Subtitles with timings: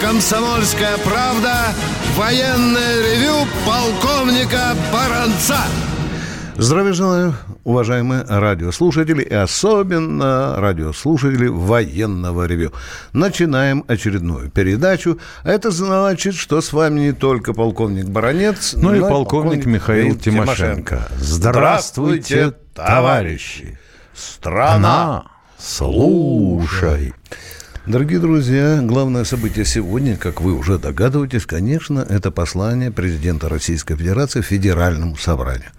[0.00, 1.74] «Комсомольская правда»
[2.16, 5.58] военное ревю полковника Баранца.
[6.56, 12.72] Здравия желаю, уважаемые радиослушатели и особенно радиослушатели военного ревю.
[13.12, 15.20] Начинаем очередную передачу.
[15.44, 20.16] Это значит, что с вами не только полковник Баранец, но, но и полковник, полковник Михаил
[20.16, 20.96] Тимошенко.
[20.96, 21.08] Тимошенко.
[21.18, 23.78] Здравствуйте, товарищи!
[24.12, 25.26] Страна,
[25.58, 27.14] слушай!
[27.88, 34.42] Дорогие друзья, главное событие сегодня, как вы уже догадываетесь, конечно, это послание президента Российской Федерации
[34.42, 35.70] Федеральному собранию.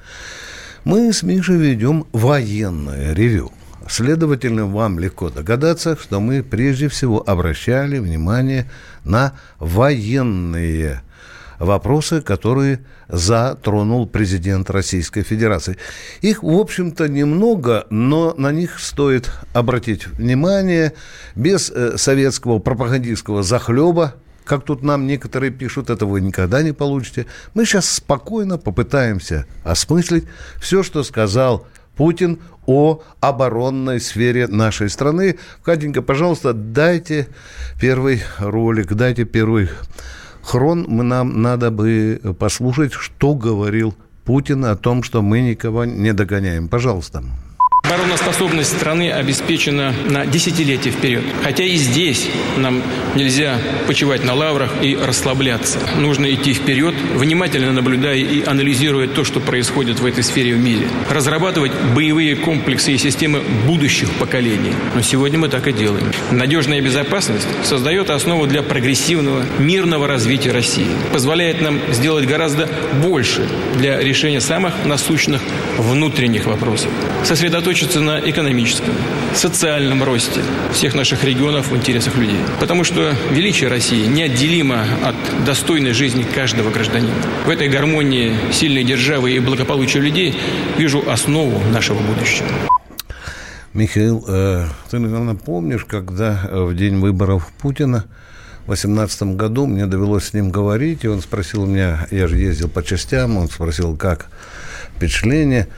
[0.86, 3.52] Мы с Мишей ведем военное ревю.
[3.88, 8.68] Следовательно, вам легко догадаться, что мы прежде всего обращали внимание
[9.04, 11.04] на военные
[11.60, 15.78] вопросы, которые затронул президент Российской Федерации.
[16.22, 20.94] Их, в общем-то, немного, но на них стоит обратить внимание
[21.36, 27.28] без э, советского пропагандистского захлеба, как тут нам некоторые пишут, этого вы никогда не получите.
[27.54, 30.26] Мы сейчас спокойно попытаемся осмыслить
[30.60, 35.38] все, что сказал Путин о оборонной сфере нашей страны.
[35.64, 37.28] Катенька, пожалуйста, дайте
[37.80, 39.70] первый ролик, дайте первый
[40.50, 43.94] хрон, мы, нам надо бы послушать, что говорил
[44.26, 46.68] Путин о том, что мы никого не догоняем.
[46.68, 47.24] Пожалуйста.
[48.00, 51.22] Обороноспособность страны обеспечена на десятилетия вперед.
[51.44, 52.82] Хотя и здесь нам
[53.14, 55.80] нельзя почивать на лаврах и расслабляться.
[55.98, 60.88] Нужно идти вперед, внимательно наблюдая и анализируя то, что происходит в этой сфере в мире.
[61.10, 64.72] Разрабатывать боевые комплексы и системы будущих поколений.
[64.96, 66.10] Но сегодня мы так и делаем.
[66.32, 70.88] Надежная безопасность создает основу для прогрессивного, мирного развития России.
[71.12, 72.70] Позволяет нам сделать гораздо
[73.04, 75.42] больше для решения самых насущных
[75.78, 76.92] внутренних вопросов.
[77.26, 78.94] Сосредоточить сосредоточиться на экономическом,
[79.34, 82.40] социальном росте всех наших регионов в интересах людей.
[82.60, 87.14] Потому что величие России неотделимо от достойной жизни каждого гражданина.
[87.46, 90.36] В этой гармонии сильной державы и благополучия людей
[90.78, 92.48] вижу основу нашего будущего.
[93.74, 98.06] Михаил, э, ты, наверное, помнишь, когда в день выборов Путина
[98.64, 102.68] в 2018 году мне довелось с ним говорить, и он спросил меня, я же ездил
[102.70, 104.28] по частям, он спросил, как
[104.96, 105.68] впечатление–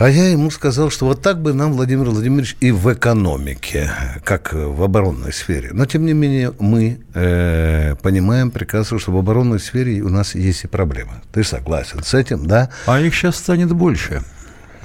[0.00, 3.90] а я ему сказал, что вот так бы нам, Владимир Владимирович, и в экономике,
[4.24, 5.72] как в оборонной сфере.
[5.74, 10.64] Но, тем не менее, мы э, понимаем прекрасно, что в оборонной сфере у нас есть
[10.64, 11.20] и проблемы.
[11.34, 12.70] Ты согласен с этим, да?
[12.86, 14.22] А их сейчас станет больше.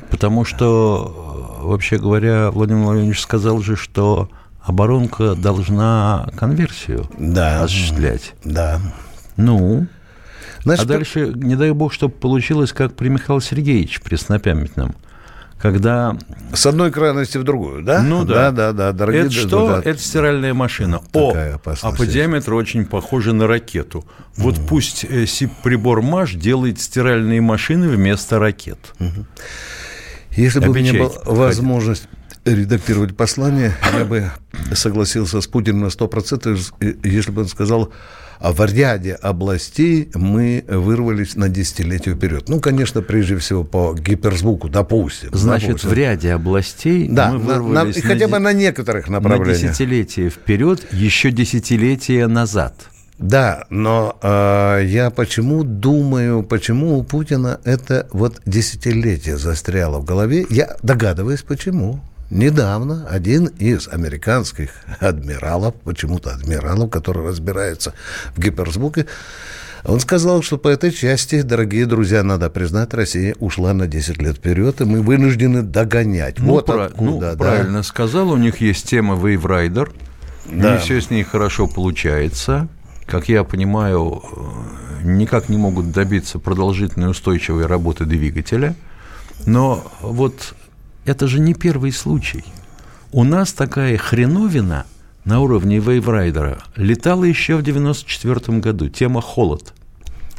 [0.09, 7.63] Потому что, вообще говоря, Владимир Владимирович сказал же, что оборонка должна конверсию да.
[7.63, 8.33] осуществлять.
[8.43, 8.81] Да.
[9.37, 9.87] Ну,
[10.65, 14.95] Значит, а дальше, не дай бог, чтобы получилось, как при Михаиле Сергеевиче преснопамятном
[15.59, 16.17] когда...
[16.53, 18.01] С одной крайности в другую, да?
[18.01, 18.51] Ну да.
[18.51, 18.91] Да, да, да.
[18.91, 19.67] Дорогие, это что?
[19.67, 21.01] Да, Это стиральная машина.
[21.13, 21.33] О,
[21.81, 24.05] а по диаметру очень похоже на ракету.
[24.35, 24.67] Вот mm.
[24.67, 25.25] пусть э,
[25.63, 28.93] прибор МАШ делает стиральные машины вместо ракет.
[28.99, 29.25] Mm-hmm.
[30.35, 32.09] Если бы у меня была возможность
[32.43, 34.31] редактировать послание, я бы
[34.73, 37.91] согласился с Путиным на 100%, если бы он сказал,
[38.39, 42.49] в ряде областей мы вырвались на десятилетие вперед.
[42.49, 45.29] Ну, конечно, прежде всего по гиперзвуку, допустим.
[45.33, 45.89] Значит, допустим.
[45.89, 49.61] в ряде областей да, мы вырвались на, на, хотя бы на некоторых направлениях.
[49.61, 52.89] На десятилетие вперед, еще десятилетия назад.
[53.17, 60.45] Да, но э, я почему думаю, почему у Путина это вот десятилетие застряло в голове?
[60.49, 62.01] Я догадываюсь, почему.
[62.35, 67.93] Недавно один из американских адмиралов, почему-то адмиралов, который разбирается
[68.35, 69.05] в гиперзвуке,
[69.85, 74.35] он сказал, что по этой части, дорогие друзья, надо признать, Россия ушла на 10 лет
[74.35, 76.39] вперед, и мы вынуждены догонять.
[76.39, 77.35] Ну, вот про, откуда, ну, да.
[77.37, 79.89] правильно сказал, у них есть тема Rider,
[80.51, 80.73] да.
[80.73, 82.67] не все с ней хорошо получается.
[83.05, 84.21] Как я понимаю,
[85.05, 88.75] никак не могут добиться продолжительной устойчивой работы двигателя.
[89.45, 90.53] Но вот
[91.05, 92.43] это же не первый случай.
[93.11, 94.85] У нас такая хреновина
[95.23, 98.89] на уровне вейврайдера летала еще в 94 году.
[98.89, 99.73] Тема «Холод».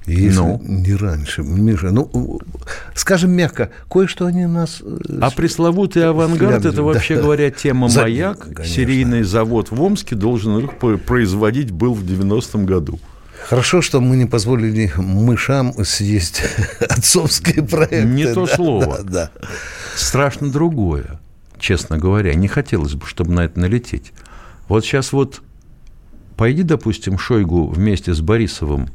[0.06, 0.62] Если ну.
[0.64, 2.40] не раньше, Миша, ну,
[2.94, 4.80] скажем мягко, кое-что они нас...
[4.80, 7.22] Э, а пресловутый авангард, это, вообще да.
[7.22, 8.38] говоря, тема «Маяк».
[8.38, 8.64] Конечно.
[8.64, 13.00] Серийный завод в Омске должен их производить был в 90-м году.
[13.44, 16.42] Хорошо, что мы не позволили мышам съесть
[16.80, 18.04] отцовские проекты.
[18.04, 19.02] Не то слово.
[19.02, 19.48] Да, да.
[19.94, 21.20] Страшно другое,
[21.58, 22.34] честно говоря.
[22.34, 24.12] Не хотелось бы, чтобы на это налететь.
[24.68, 25.42] Вот сейчас вот
[26.36, 28.88] пойди, допустим, Шойгу вместе с Борисовым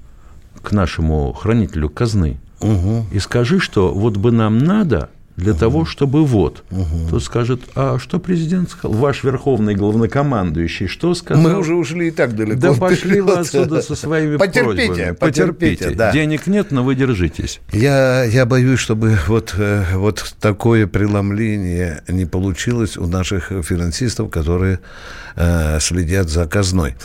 [0.61, 3.05] к нашему хранителю казны угу.
[3.11, 5.59] и скажи, что вот бы нам надо для угу.
[5.59, 6.63] того, чтобы вот.
[6.71, 7.09] Угу.
[7.09, 8.97] Тот скажет, а что президент сказал?
[8.97, 11.43] Ваш верховный главнокомандующий что сказал?
[11.43, 12.59] Мы уже ушли и так далеко.
[12.59, 15.11] Да пошли вы отсюда со своими потерпите, просьбами.
[15.11, 15.89] Потерпите, потерпите.
[15.95, 16.11] Да.
[16.11, 17.59] Денег нет, но вы держитесь.
[17.71, 24.79] Я, я боюсь, чтобы вот, э, вот такое преломление не получилось у наших финансистов, которые
[25.35, 26.95] э, следят за казной.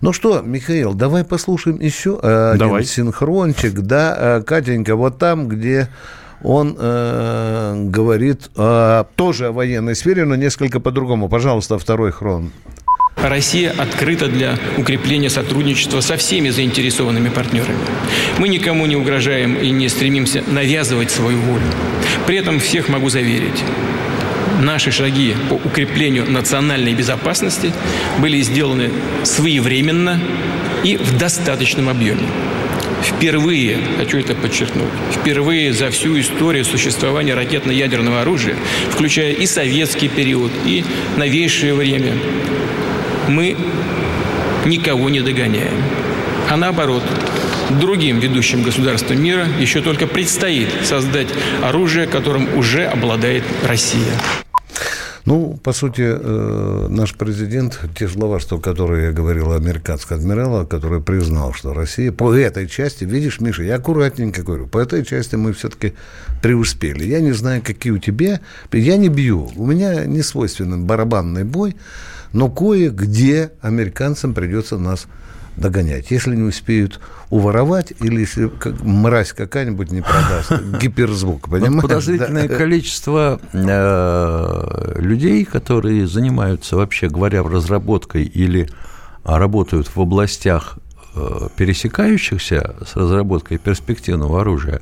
[0.00, 2.84] Ну что, Михаил, давай послушаем еще один давай.
[2.84, 3.72] синхрончик.
[3.80, 5.88] Да, э, Катенька, вот там, где
[6.42, 11.28] он э, говорит э, тоже о военной сфере, но несколько по-другому.
[11.28, 12.50] Пожалуйста, второй хрон.
[13.16, 17.78] Россия открыта для укрепления сотрудничества со всеми заинтересованными партнерами.
[18.38, 21.64] Мы никому не угрожаем и не стремимся навязывать свою волю.
[22.26, 23.64] При этом всех могу заверить,
[24.60, 27.72] наши шаги по укреплению национальной безопасности
[28.18, 28.90] были сделаны
[29.24, 30.20] своевременно
[30.84, 32.28] и в достаточном объеме.
[33.02, 38.56] Впервые, хочу это подчеркнуть, впервые за всю историю существования ракетно-ядерного оружия,
[38.90, 40.84] включая и советский период, и
[41.16, 42.14] новейшее время,
[43.28, 43.56] мы
[44.64, 45.74] никого не догоняем.
[46.48, 47.02] А наоборот,
[47.70, 51.28] другим ведущим государствам мира еще только предстоит создать
[51.62, 54.12] оружие, которым уже обладает Россия.
[55.26, 61.02] Ну, по сути, э, наш президент, те слова, что, которые я говорил американского адмирала, который
[61.02, 65.52] признал, что Россия по этой части, видишь, Миша, я аккуратненько говорю, по этой части мы
[65.52, 65.94] все-таки
[66.42, 67.04] преуспели.
[67.04, 68.40] Я не знаю, какие у тебя,
[68.72, 71.74] я не бью, у меня не свойственен барабанный бой,
[72.32, 75.08] но кое-где американцам придется нас
[75.56, 76.10] догонять.
[76.10, 77.00] Если не успеют
[77.30, 81.82] уворовать, или если как, мразь какая-нибудь не продаст гиперзвук, понимаешь?
[81.82, 88.68] Подозрительное количество э, людей, которые занимаются, вообще говоря, разработкой или
[89.24, 90.78] работают в областях,
[91.14, 94.80] э, пересекающихся с разработкой перспективного оружия,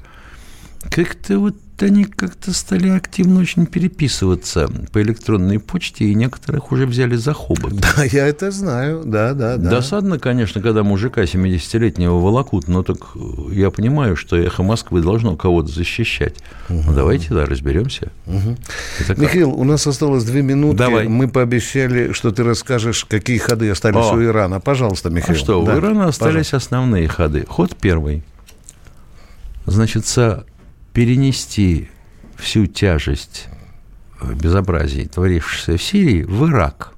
[0.90, 7.16] как-то вот они как-то стали активно очень переписываться по электронной почте, и некоторых уже взяли
[7.16, 7.74] за хобот.
[7.74, 9.70] Да, я это знаю, да, да, да.
[9.70, 12.98] Досадно, конечно, когда мужика 70-летнего волокут, но так
[13.50, 16.36] я понимаю, что эхо Москвы должно кого-то защищать.
[16.68, 16.82] Угу.
[16.86, 18.12] Ну, давайте, да, разберемся.
[18.26, 18.56] Угу.
[19.16, 20.78] Михаил, у нас осталось две минуты.
[20.78, 21.08] Давай.
[21.08, 24.14] Мы пообещали, что ты расскажешь, какие ходы остались О.
[24.14, 24.60] у Ирана.
[24.60, 25.36] Пожалуйста, Михаил.
[25.36, 25.74] А что, да.
[25.74, 26.56] у Ирана остались Пожалуйста.
[26.56, 27.44] основные ходы.
[27.48, 28.22] Ход первый.
[29.66, 30.06] Значит,
[30.94, 31.88] перенести
[32.36, 33.48] всю тяжесть
[34.22, 36.94] безобразий, творившихся в Сирии, в Ирак.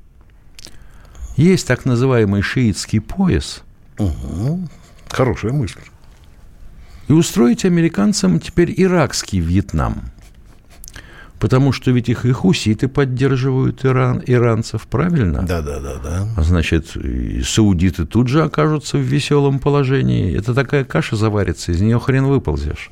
[1.37, 3.63] Есть так называемый шиитский пояс.
[3.99, 4.69] Угу.
[5.09, 5.81] Хорошая мысль.
[7.09, 10.11] И устроить американцам теперь иракский Вьетнам.
[11.39, 15.43] Потому что ведь их и хуситы поддерживают Иран, иранцев, правильно?
[15.43, 16.29] Да, да, да, да.
[16.37, 20.37] А значит, и саудиты тут же окажутся в веселом положении.
[20.37, 22.91] Это такая каша заварится, из нее хрен выползешь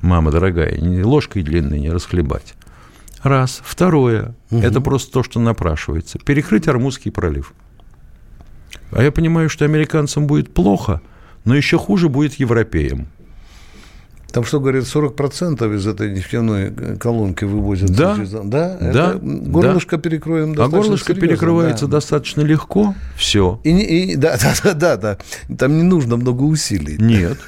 [0.00, 2.54] мама дорогая, ложкой длинной не расхлебать.
[3.22, 3.60] Раз.
[3.64, 4.34] Второе.
[4.50, 4.60] Угу.
[4.60, 6.18] Это просто то, что напрашивается.
[6.18, 7.52] Перекрыть Армузский пролив.
[8.92, 11.00] А я понимаю, что американцам будет плохо,
[11.44, 13.08] но еще хуже будет европеям.
[14.32, 17.90] Там что, говорят, 40% из этой нефтяной колонки вывозят?
[17.90, 19.14] Да, да, да.
[19.20, 20.02] горлышко да.
[20.02, 21.92] перекроем достаточно А горлышко серьезно, перекрывается да.
[21.92, 23.60] достаточно легко, все.
[23.64, 25.56] И, и, да, да, да, да, да.
[25.56, 26.96] Там не нужно много усилий.
[26.98, 27.38] Нет,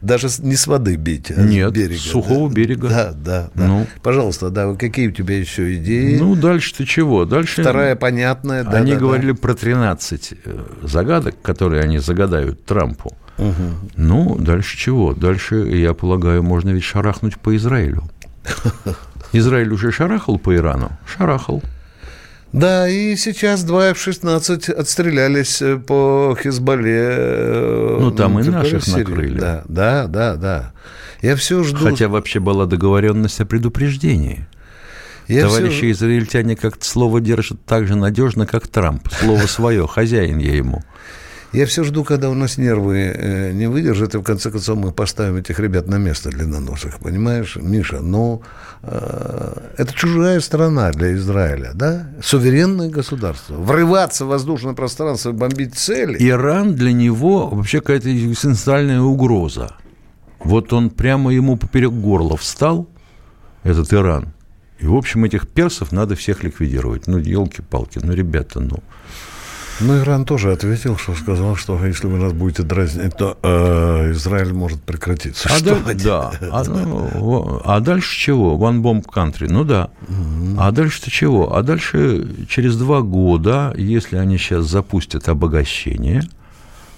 [0.00, 1.98] даже не с воды бить, а Нет, с берега.
[1.98, 2.54] с сухого да?
[2.54, 2.88] берега.
[2.88, 3.66] Да, да, да.
[3.66, 3.86] Ну.
[4.02, 6.18] Пожалуйста, да, какие у тебя еще идеи?
[6.18, 7.24] Ну, дальше-то чего?
[7.24, 7.62] Дальше...
[7.62, 8.64] Вторая понятная.
[8.64, 9.38] Да, они да, говорили да.
[9.38, 13.16] про 13 э, загадок, которые они загадают Трампу.
[13.38, 13.90] Угу.
[13.96, 15.14] Ну, дальше чего?
[15.14, 18.04] Дальше, я полагаю, можно ведь шарахнуть по Израилю.
[19.32, 20.92] Израиль уже шарахал по Ирану?
[21.06, 21.62] Шарахал.
[22.56, 27.06] Да, и сейчас два F-16 отстрелялись э, по Хизбалле.
[27.06, 28.98] Э, ну, там и наших Сирии.
[29.00, 29.38] накрыли.
[29.38, 30.72] Да, да, да, да.
[31.20, 31.84] Я все жду...
[31.84, 34.46] Хотя вообще была договоренность о предупреждении.
[35.28, 35.90] Я Товарищи все...
[35.90, 39.06] израильтяне как-то слово держат так же надежно, как Трамп.
[39.12, 40.82] Слово свое, хозяин я ему.
[41.56, 44.92] Я все жду, когда у нас нервы э, не выдержат, и в конце концов мы
[44.92, 48.00] поставим этих ребят на место длинноносых, понимаешь, Миша?
[48.02, 48.42] Ну,
[48.82, 52.10] э, это чужая страна для Израиля, да?
[52.22, 53.54] Суверенное государство.
[53.54, 56.18] Врываться в воздушное пространство бомбить цели.
[56.28, 59.76] Иран для него вообще какая-то экзистенциальная угроза.
[60.40, 62.86] Вот он прямо ему поперек горла встал,
[63.62, 64.34] этот Иран.
[64.78, 67.06] И, в общем, этих персов надо всех ликвидировать.
[67.06, 68.82] Ну, елки-палки, ну, ребята, ну...
[69.80, 74.52] Ну, Иран тоже ответил, что сказал, что если вы нас будете дразнить, то э, Израиль
[74.52, 75.48] может прекратиться.
[75.52, 76.32] А что да, да.
[76.50, 78.56] А, ну, а дальше чего?
[78.56, 79.48] One bomb country.
[79.50, 79.90] Ну да.
[80.08, 80.56] Угу.
[80.58, 81.54] А дальше-то чего?
[81.54, 86.22] А дальше через два года, если они сейчас запустят обогащение,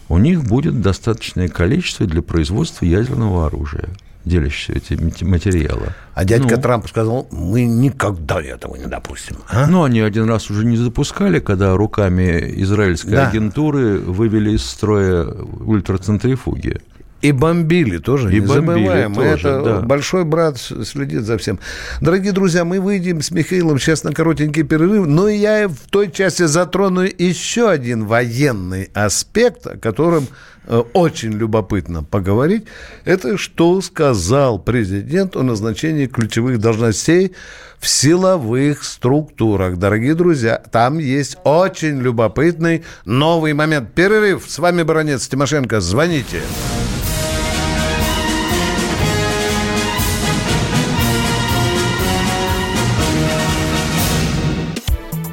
[0.08, 3.88] у них будет достаточное количество для производства ядерного оружия.
[4.28, 5.94] Делящиеся эти материалы.
[6.14, 9.36] А дядька ну, Трамп сказал, мы никогда этого не допустим.
[9.48, 9.66] А?
[9.66, 13.28] Ну, они один раз уже не запускали, когда руками израильской да.
[13.28, 16.80] агентуры вывели из строя ультрацентрифуги.
[17.20, 19.14] И бомбили тоже, и не бомбили забываем.
[19.14, 19.80] Тоже, Это да.
[19.80, 21.58] большой брат следит за всем.
[22.00, 26.44] Дорогие друзья, мы выйдем с Михаилом сейчас на коротенький перерыв, но я в той части
[26.44, 30.28] затрону еще один военный аспект, о котором
[30.66, 32.66] э, очень любопытно поговорить.
[33.04, 37.32] Это что сказал президент о назначении ключевых должностей
[37.80, 39.76] в силовых структурах.
[39.76, 43.92] Дорогие друзья, там есть очень любопытный новый момент.
[43.92, 44.44] Перерыв.
[44.46, 45.80] С вами Баронец Тимошенко.
[45.80, 46.42] Звоните.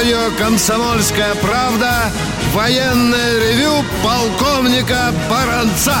[0.00, 2.10] Радио «Комсомольская правда»
[2.54, 5.94] военное ревю полковника Баранца.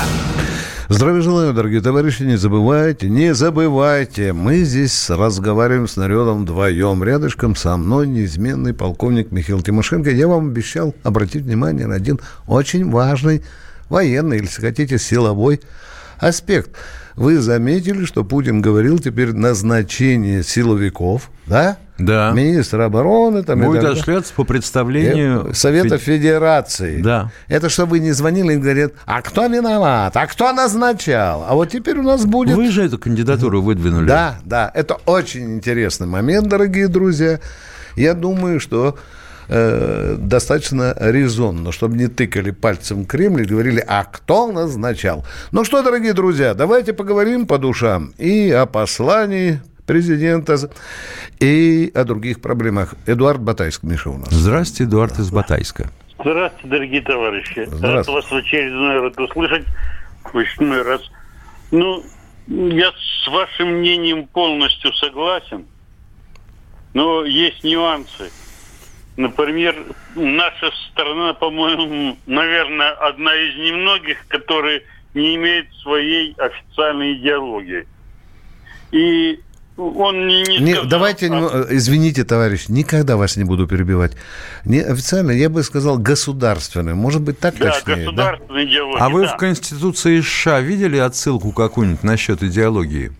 [0.88, 2.22] Здравия желаю, дорогие товарищи.
[2.22, 4.32] Не забывайте, не забывайте.
[4.32, 7.04] Мы здесь разговариваем с народом вдвоем.
[7.04, 10.10] Рядышком со мной неизменный полковник Михаил Тимошенко.
[10.10, 13.44] Я вам обещал обратить внимание на один очень важный
[13.90, 15.60] военный, или, если хотите, силовой
[16.18, 16.70] аспект.
[17.16, 21.78] Вы заметили, что Путин говорил теперь назначение силовиков, да?
[21.98, 22.32] Да.
[22.32, 23.42] Министр обороны.
[23.42, 25.48] Там, Будет осуществляться по представлению...
[25.50, 26.20] Э, Совета Фед...
[26.20, 27.02] Федерации.
[27.02, 27.30] Да.
[27.48, 31.44] Это чтобы вы не звонили и говорят, а кто виноват, а кто назначал?
[31.46, 32.56] А вот теперь у нас будет...
[32.56, 34.06] Вы же эту кандидатуру выдвинули.
[34.06, 34.70] Да, да.
[34.74, 37.38] Это очень интересный момент, дорогие друзья.
[37.96, 38.96] Я думаю, что
[39.50, 45.26] э, достаточно резонно, чтобы не тыкали пальцем Кремль и говорили, а кто назначал?
[45.52, 50.56] Ну что, дорогие друзья, давайте поговорим по душам и о послании президента
[51.40, 52.94] и о других проблемах.
[53.06, 54.28] Эдуард Батайск, Миша, у нас.
[54.30, 55.90] Здравствуйте, Эдуард из Батайска.
[56.20, 57.68] Здравствуйте, дорогие товарищи.
[57.82, 59.64] Рад вас в очередной раз услышать.
[60.32, 61.00] В очередной раз.
[61.72, 62.04] Ну,
[62.46, 65.66] я с вашим мнением полностью согласен,
[66.94, 68.30] но есть нюансы.
[69.16, 69.74] Например,
[70.14, 74.82] наша страна, по-моему, наверное, одна из немногих, которые
[75.14, 77.86] не имеет своей официальной идеологии.
[78.92, 79.40] И
[79.76, 81.66] он не, не, не сказал, Давайте, а...
[81.70, 84.12] извините, товарищ, никогда вас не буду перебивать.
[84.64, 86.94] Не официально, я бы сказал государственный.
[86.94, 88.04] Может быть, так да, точнее?
[88.04, 88.70] государственная да?
[88.70, 89.04] идеология.
[89.04, 89.34] А вы да.
[89.34, 93.12] в Конституции США видели отсылку какую-нибудь насчет идеологии?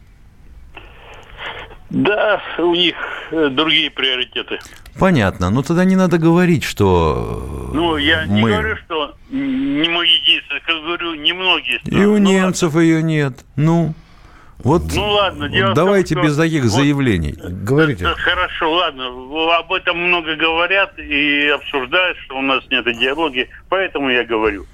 [1.90, 2.94] Да, у них
[3.32, 4.60] э, другие приоритеты.
[4.98, 5.50] Понятно.
[5.50, 8.34] Но тогда не надо говорить, что Ну, я мы...
[8.34, 11.80] не говорю, что не мой единственный, как говорю, немногие.
[11.84, 13.44] И у немцев ее нет.
[13.56, 13.94] Ну...
[14.62, 17.34] Вот ну ладно, дело давайте том, без таких вот, заявлений.
[17.34, 18.04] Говорите.
[18.04, 19.06] Хорошо, ладно.
[19.56, 24.66] Об этом много говорят и обсуждают, что у нас нет идеологии, поэтому я говорю.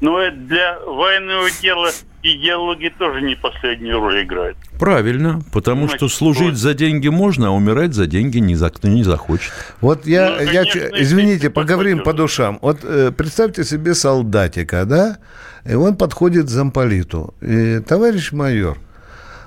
[0.00, 1.90] Но для военного дела
[2.22, 4.56] идеология тоже не последнюю роль играет.
[4.78, 6.56] Правильно, потому Значит, что служить вот.
[6.56, 9.52] за деньги можно, а умирать за деньги ни за не захочет.
[9.80, 12.58] Вот я, ну, конечно, я извините, поговорим по душам.
[12.60, 15.18] Вот э, представьте себе солдатика, да,
[15.64, 17.34] и он подходит к замполиту.
[17.40, 18.78] И, Товарищ майор,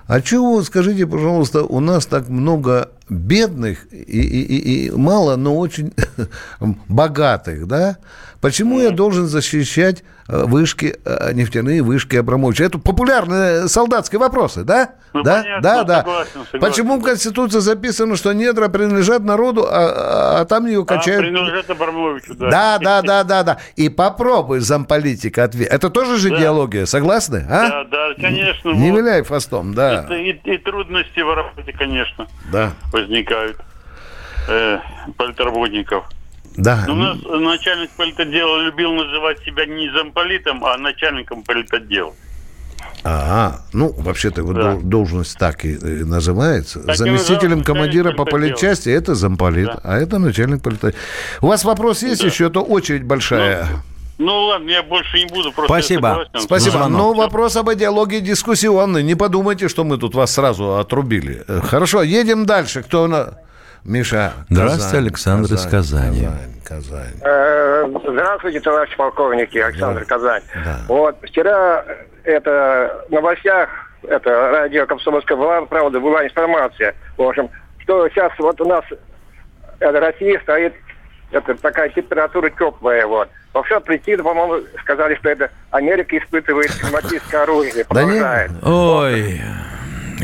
[0.07, 5.57] а чего, скажите, пожалуйста, у нас так много бедных и, и, и, и мало, но
[5.57, 5.93] очень
[6.87, 7.97] богатых, да?
[8.41, 12.65] Почему я должен защищать э, вышки, э, нефтяные вышки Абрамовича?
[12.65, 14.91] Это популярные солдатские вопросы, да?
[15.13, 15.97] Ну, да, понятно, да, да.
[15.99, 16.59] Согласен, согласен.
[16.59, 21.21] Почему в Конституции записано, что недра принадлежат народу, а, а там ее а, качают?
[21.21, 22.49] А, принадлежат Абрамовичу, да.
[22.49, 23.57] Да, да, да, да, да.
[23.75, 25.71] И попробуй замполитика ответить.
[25.71, 26.37] Это тоже же да.
[26.37, 27.45] идеология, согласны?
[27.49, 27.69] А?
[27.69, 28.69] Да, да, конечно.
[28.69, 28.99] Не вот.
[28.99, 30.03] виляй фастом, да.
[30.03, 32.73] Это и, и трудности в работе, конечно, да.
[32.91, 33.57] возникают
[34.47, 34.79] э,
[35.17, 36.05] политработников.
[36.57, 36.85] Да.
[36.87, 42.13] У нас начальник политотдела любил называть себя не замполитом, а начальником политотдела.
[43.03, 44.75] Ага, ну, вообще-то его да.
[44.81, 46.79] должность так и называется.
[46.79, 49.79] Так Заместителем командира по политчасти это замполит, да.
[49.83, 50.99] а это начальник политотдела.
[51.41, 52.27] У вас вопрос есть да.
[52.27, 52.47] еще?
[52.47, 53.67] Это очередь большая.
[54.17, 55.51] Ну, ну ладно, я больше не буду.
[55.51, 56.27] Просто Спасибо.
[56.37, 56.87] Спасибо.
[56.87, 59.03] Но вопрос об идеологии дискуссионный.
[59.03, 61.45] Не подумайте, что мы тут вас сразу отрубили.
[61.65, 62.81] Хорошо, едем дальше.
[62.81, 63.37] Кто на...
[63.87, 66.25] Миша, Здравствуйте, Александр Казань, из Казани.
[66.25, 67.13] Казань, Казань.
[67.21, 70.05] Э, здравствуйте, товарищ полковники, Александр да.
[70.05, 70.41] Казань.
[70.65, 70.81] Да.
[70.89, 71.85] Вот, вчера
[72.25, 73.69] это в новостях,
[74.03, 78.83] это радио Комсомольская была, правда, была информация, в общем, что сейчас вот у нас
[79.79, 80.73] это Россия стоит,
[81.31, 83.29] это такая температура теплая, вот.
[83.53, 87.85] Вообще прийти, по-моему, сказали, что это Америка испытывает климатическое оружие.
[87.89, 88.51] Да нет?
[88.63, 89.41] Ой,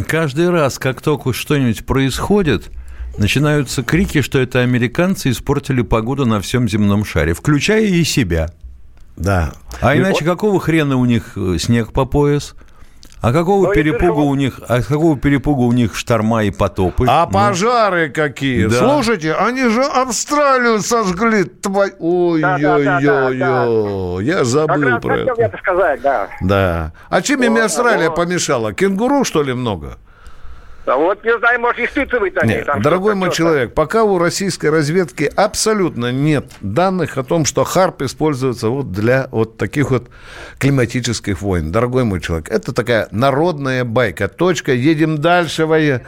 [0.09, 2.69] каждый раз, как только что-нибудь происходит,
[3.17, 8.49] начинаются крики, что это американцы испортили погоду на всем земном шаре, включая и себя.
[9.15, 9.53] Да.
[9.81, 12.55] А иначе какого хрена у них э, снег по пояс?
[13.23, 17.05] А какого Но перепуга у них, а какого перепуга у них шторма и потопы?
[17.07, 17.31] А ну?
[17.31, 18.65] пожары какие?
[18.65, 18.79] Да.
[18.79, 21.45] Слушайте, они же Австралию сожгли.
[21.45, 21.93] Твой...
[21.99, 23.37] Ой-ой-ой-ой.
[24.25, 25.41] Я забыл про это.
[25.41, 26.27] это сказать, да.
[26.41, 26.91] Да.
[27.07, 28.73] А чем им Австралия помешала?
[28.73, 29.99] Кенгуру, что ли, много?
[30.85, 32.81] А вот, не знаю, может, испытывать они нет, там.
[32.81, 38.67] Дорогой мой человек, пока у российской разведки абсолютно нет данных о том, что ХАРП используется
[38.67, 40.09] вот для вот таких вот
[40.57, 41.71] климатических войн.
[41.71, 44.27] Дорогой мой человек, это такая народная байка.
[44.27, 46.01] Точка, едем дальше, воя.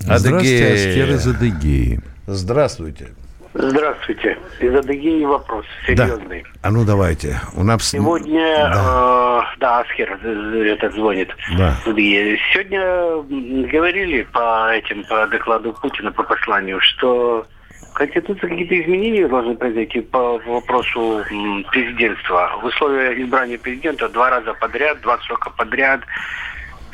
[0.00, 2.00] Здравствуйте, Аскер из Адыгеи.
[2.26, 3.08] Здравствуйте.
[3.58, 4.36] Здравствуйте.
[4.60, 6.42] Из Адыгеи вопрос серьезный.
[6.42, 6.68] Да.
[6.68, 7.40] А ну давайте.
[7.54, 7.88] У нас...
[7.88, 11.34] Сегодня, да, э, да Аскер этот звонит.
[11.56, 11.74] Да.
[11.84, 17.46] Сегодня говорили по этим, по докладу Путина, по посланию, что
[17.94, 21.22] Конституции какие-то изменения должны произойти по вопросу
[21.70, 22.58] президентства.
[22.60, 26.00] В условиях избрания президента два раза подряд, два срока подряд–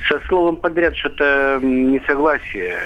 [0.09, 2.77] со словом подряд что-то несогласие.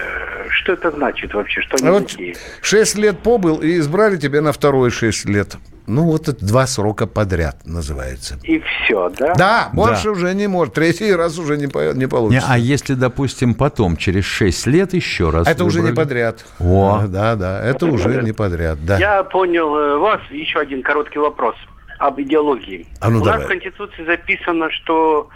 [0.50, 1.60] Что это значит вообще?
[1.62, 2.36] Что они а вот такие?
[2.60, 5.56] Шесть лет побыл и избрали тебя на второй шесть лет.
[5.86, 8.38] Ну, вот это два срока подряд называется.
[8.42, 9.34] И все, да?
[9.34, 10.10] Да, больше да.
[10.10, 10.74] уже не может.
[10.74, 12.48] Третий раз уже не, не получится.
[12.48, 15.80] Не, а если, допустим, потом, через шесть лет еще раз Это выбрали?
[15.80, 16.44] уже не подряд.
[16.58, 17.04] О.
[17.06, 18.24] Да, да, это, это уже подряд.
[18.24, 18.84] не подряд.
[18.84, 18.98] Да.
[18.98, 20.20] Я понял э, вас.
[20.30, 21.54] Еще один короткий вопрос
[21.98, 22.86] об идеологии.
[23.00, 23.38] А ну, У давай.
[23.38, 25.28] нас в Конституции записано, что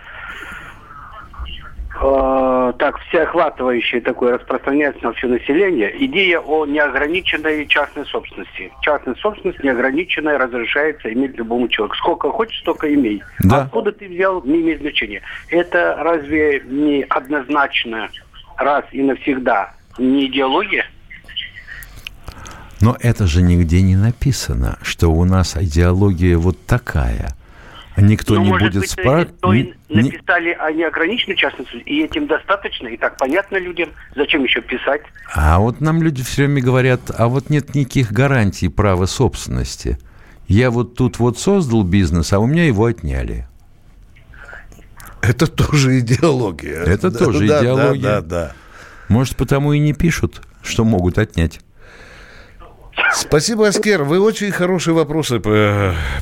[2.01, 8.73] э, так всеохватывающее такое распространяется на все население, идея о неограниченной частной собственности.
[8.83, 11.97] Частная собственность неограниченная разрешается иметь любому человеку.
[11.97, 13.23] Сколько хочешь, столько имей.
[13.41, 13.63] Да.
[13.63, 15.23] Откуда ты взял, не имеет значения.
[15.49, 18.09] Это разве не однозначно
[18.57, 20.87] раз и навсегда не идеология?
[22.81, 27.35] Но это же нигде не написано, что у нас идеология вот такая–
[28.01, 29.75] Никто ну, не может будет спрашивать.
[29.89, 35.03] написали о неограниченной частности, и этим достаточно, и так понятно людям, зачем еще писать.
[35.35, 39.99] А вот нам люди все время говорят, а вот нет никаких гарантий права собственности.
[40.49, 43.47] Я вот тут вот создал бизнес, а у меня его отняли.
[45.23, 46.83] Это тоже идеология.
[46.83, 48.03] Это да, тоже да, идеология.
[48.03, 48.53] Да, да, да.
[49.09, 51.61] Может, потому и не пишут, что могут отнять.
[53.13, 54.03] Спасибо, Аскер.
[54.05, 55.41] Вы очень хорошие вопросы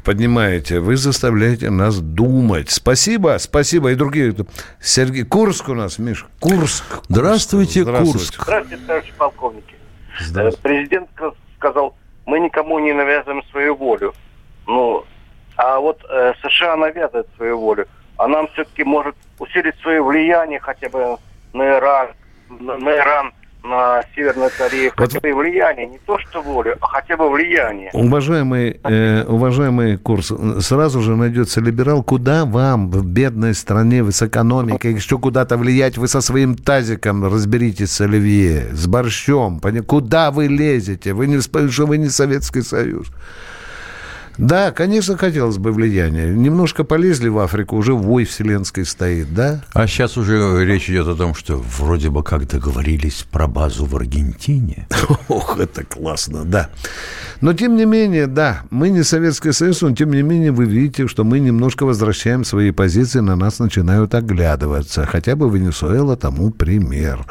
[0.05, 0.81] поднимаете.
[0.81, 2.71] Вы заставляете нас думать.
[2.71, 3.93] Спасибо, спасибо.
[3.93, 4.35] И другие.
[4.81, 6.27] Сергей Курск у нас, Миш.
[6.41, 6.85] Курск.
[7.09, 8.43] Здравствуйте, Курск.
[8.43, 9.75] Здравствуйте, товарищ полковники.
[10.21, 10.63] Здравствуйте.
[10.63, 11.11] Президент
[11.57, 14.15] сказал, мы никому не навязываем свою волю.
[14.67, 15.05] Ну,
[15.57, 17.87] а вот э, США навязывает свою волю.
[18.17, 21.17] А нам все-таки может усилить свое влияние хотя бы
[21.53, 22.09] на Иран,
[22.49, 25.13] на, на Иран на Северную Корею вот...
[25.13, 27.91] хотя бы влияние, не то что волю, а хотя бы влияние.
[27.93, 34.95] Уважаемый, э, уважаемый курс, сразу же найдется либерал, куда вам в бедной стране, с экономикой,
[34.95, 41.13] еще куда-то влиять, вы со своим тазиком разберитесь с Оливье, с борщом, куда вы лезете,
[41.13, 43.09] вы не, что вы не Советский Союз.
[44.39, 46.33] Да, конечно, хотелось бы влияния.
[46.33, 49.65] Немножко полезли в Африку, уже вой вселенской стоит, да?
[49.73, 53.97] А сейчас уже речь идет о том, что вроде бы как договорились про базу в
[53.97, 54.87] Аргентине.
[55.29, 56.71] Ох, это классно, да.
[57.41, 61.09] Но тем не менее, да, мы не Советский Союз, но тем не менее вы видите,
[61.09, 65.05] что мы немножко возвращаем свои позиции, на нас начинают оглядываться.
[65.05, 67.27] Хотя бы Венесуэла тому пример.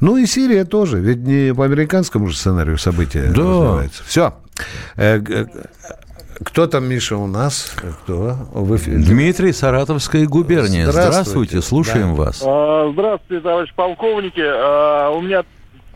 [0.00, 3.42] Ну и Сирия тоже, ведь не по американскому же сценарию события да.
[3.42, 4.02] развивается.
[4.06, 4.34] Все.
[6.38, 7.74] Э, кто там, Миша, у нас?
[8.02, 8.36] Кто?
[8.54, 10.90] Дмитрий, Саратовская губерния.
[10.90, 12.22] Здравствуйте, Здравствуйте слушаем да.
[12.22, 12.42] вас.
[12.44, 14.42] А, здравствуйте, товарищ полковники.
[14.42, 15.44] А, у меня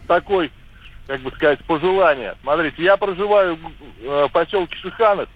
[0.06, 0.50] такой,
[1.06, 2.34] как бы сказать, пожелание.
[2.42, 3.58] Смотрите, я проживаю
[4.04, 5.28] в поселке Шиханов.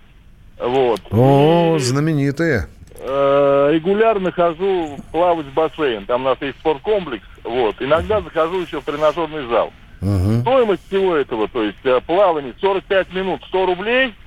[0.59, 1.01] Вот.
[1.11, 2.69] О, и, знаменитые.
[2.97, 6.07] Регулярно хожу плавать в бассейн.
[6.07, 7.27] Там у нас есть спорткомплекс.
[7.43, 7.77] Вот.
[7.81, 9.73] Иногда захожу еще в тренажерный зал.
[10.01, 10.41] Угу.
[10.41, 14.15] Стоимость всего этого, то есть плавание 45 минут 100 рублей–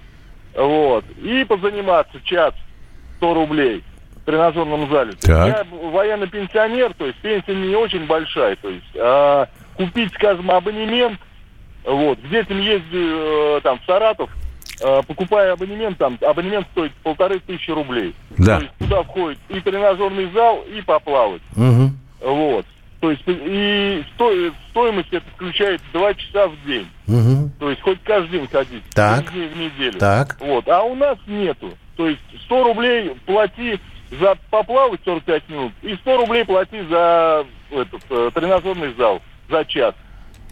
[0.57, 1.05] вот.
[1.21, 2.53] И позаниматься час
[3.17, 3.83] 100 рублей
[4.15, 5.13] в тренажерном зале.
[5.23, 8.55] Я военный пенсионер, то есть пенсия не очень большая.
[8.55, 11.19] То есть а, купить, скажем, абонемент
[11.85, 12.19] Вот.
[12.19, 14.29] К детям ездю э, там в Саратов,
[14.81, 18.13] э, покупая абонемент, там абонемент стоит полторы тысячи рублей.
[18.37, 18.57] Да.
[18.57, 21.41] То есть туда входит и тренажерный зал, и поплавать.
[21.55, 21.91] Угу.
[22.21, 22.65] Вот.
[22.99, 24.31] То есть и сто,
[24.71, 26.87] стоимость это включает два часа в день.
[27.07, 27.51] Угу.
[27.59, 28.83] То есть хоть каждый день ходить.
[28.93, 29.31] Так.
[29.31, 29.99] День в неделю.
[29.99, 30.37] Так.
[30.39, 30.67] Вот.
[30.67, 31.71] А у нас нету.
[31.95, 33.79] То есть 100 рублей плати
[34.19, 39.93] за поплавать 45 минут и 100 рублей плати за этот э, тренажерный зал за час.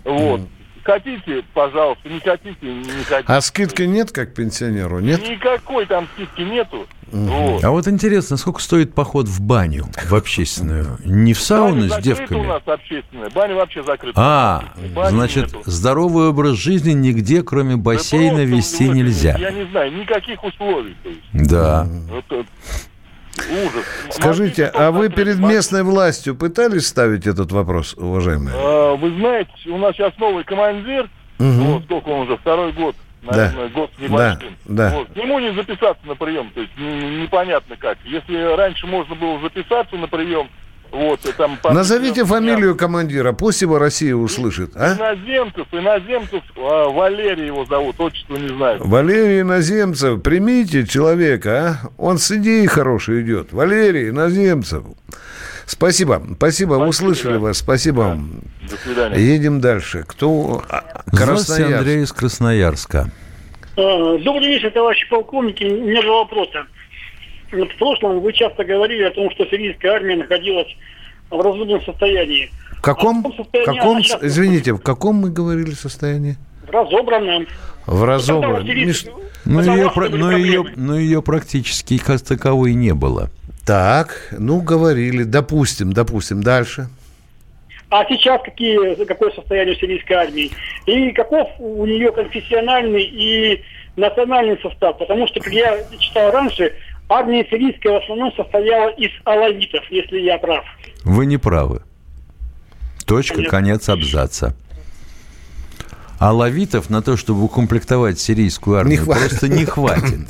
[0.03, 0.41] Вот.
[0.41, 0.47] Mm.
[0.85, 3.23] Хотите, пожалуйста, не хотите, не хотите.
[3.25, 5.19] А скидки нет, как пенсионеру, нет?
[5.27, 6.85] Никакой там скидки нету.
[7.11, 7.21] Угу.
[7.23, 7.63] Вот.
[7.63, 10.99] А вот интересно, сколько стоит поход в баню, в общественную?
[11.03, 12.37] Не в сауну с девками?
[12.37, 14.13] у нас общественная, баня вообще закрыта.
[14.15, 15.63] А, Бани значит, нету.
[15.65, 19.37] здоровый образ жизни нигде, кроме бассейна, да вести нельзя.
[19.39, 20.95] Я не знаю, никаких условий.
[21.01, 21.49] То есть.
[21.49, 21.87] Да.
[22.11, 22.45] Вот,
[23.37, 23.85] Ужас.
[24.11, 28.55] Скажите, а вы перед местной властью пытались ставить этот вопрос, уважаемые?
[28.57, 31.47] А, вы знаете, у нас сейчас новый командир, угу.
[31.47, 33.73] вот сколько он уже, второй год, наверное, да.
[33.73, 34.55] год с небольшим.
[34.65, 34.89] Да.
[34.89, 34.97] Да.
[34.97, 35.09] Вот.
[35.09, 37.97] К нему не записаться на прием, то есть непонятно как.
[38.05, 40.49] Если раньше можно было записаться на прием,
[40.95, 44.71] вот, там, Назовите фамилию командира, пусть его Россия услышит.
[44.75, 44.95] А?
[44.95, 48.79] Иноземцев, иноземцев, а, Валерий его зовут, отчество не знаю.
[48.83, 51.89] Валерий Иноземцев, примите человека, а?
[51.97, 53.51] Он с идеей хороший идет.
[53.51, 54.83] Валерий Иноземцев.
[55.65, 57.39] Спасибо, спасибо, спасибо услышали да.
[57.39, 58.09] вас, спасибо да.
[58.09, 58.29] вам.
[58.69, 59.19] До свидания.
[59.19, 60.05] Едем дальше.
[60.07, 60.63] Кто?
[61.07, 63.09] Здравствуйте, Андрей из Красноярска.
[63.75, 65.65] А, добрый вечер, товарищи полковники.
[65.65, 66.67] У меня два вопроса
[67.63, 70.67] в прошлом вы часто говорили о том, что сирийская армия находилась
[71.29, 72.51] в разумном состоянии.
[72.71, 73.25] В каком?
[73.25, 74.23] А в состоянии каком сейчас...
[74.23, 76.35] Извините, в каком мы говорили состоянии?
[76.67, 77.47] В разобранном.
[77.85, 78.65] В разобранном.
[79.45, 83.29] Но ее, но, ее, но ее практически как таковой не было.
[83.65, 86.87] Так, ну говорили, допустим, допустим, дальше.
[87.89, 90.51] А сейчас какие, какое состояние сирийской армии?
[90.85, 93.63] И каков у нее конфессиональный и
[93.95, 94.97] национальный состав?
[94.97, 96.73] Потому что, как я читал раньше,
[97.09, 100.63] армия сирийская в основном состояла из алавитов, если я прав.
[101.03, 101.81] Вы не правы.
[103.05, 103.57] Точка, Понятно.
[103.57, 104.55] конец абзаца.
[106.17, 110.27] Алавитов на то, чтобы укомплектовать сирийскую армию, не просто не хватит.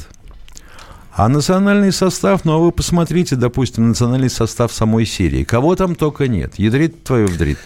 [1.18, 5.46] А национальный состав, ну а вы посмотрите, допустим, национальный состав самой Сирии.
[5.46, 6.56] Кого там только нет.
[6.58, 7.58] Ядрит твою вдрит.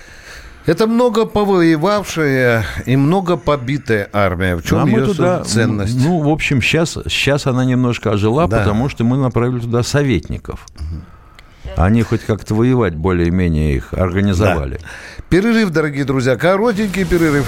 [0.69, 4.55] Это много повоевавшая и много побитая армия.
[4.55, 5.97] В чем а ее туда, ценность?
[5.97, 8.59] Ну, в общем, сейчас, сейчас она немножко ожила, да.
[8.59, 10.67] потому что мы направили туда советников.
[11.75, 14.77] Они хоть как-то воевать более-менее их организовали.
[14.79, 15.23] Да.
[15.29, 17.47] Перерыв, дорогие друзья, коротенький перерыв.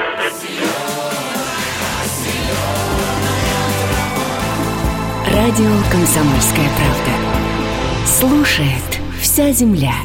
[5.43, 8.05] Радио «Комсомольская правда».
[8.05, 9.95] Слушает вся земля.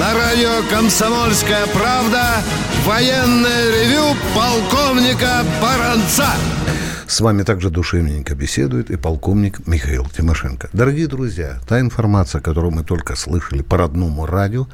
[0.00, 2.42] На радио «Комсомольская правда»
[2.84, 6.34] военное ревю полковника Баранца.
[7.12, 10.70] С вами также душевненько беседует и полковник Михаил Тимошенко.
[10.72, 14.66] Дорогие друзья, та информация, которую мы только слышали по родному радио,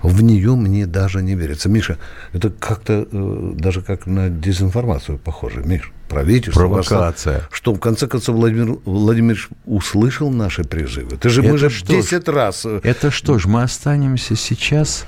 [0.00, 1.68] в нее мне даже не верится.
[1.68, 1.98] Миша,
[2.32, 5.64] это как-то э, даже как на дезинформацию похоже.
[5.64, 6.60] Миш, правительство...
[6.60, 7.48] Провокация.
[7.50, 11.16] Что, в конце концов, Владимир Владимирович услышал наши призывы?
[11.16, 12.64] Ты же, это мы же 10 раз...
[12.64, 15.04] Э, это что ж, мы останемся сейчас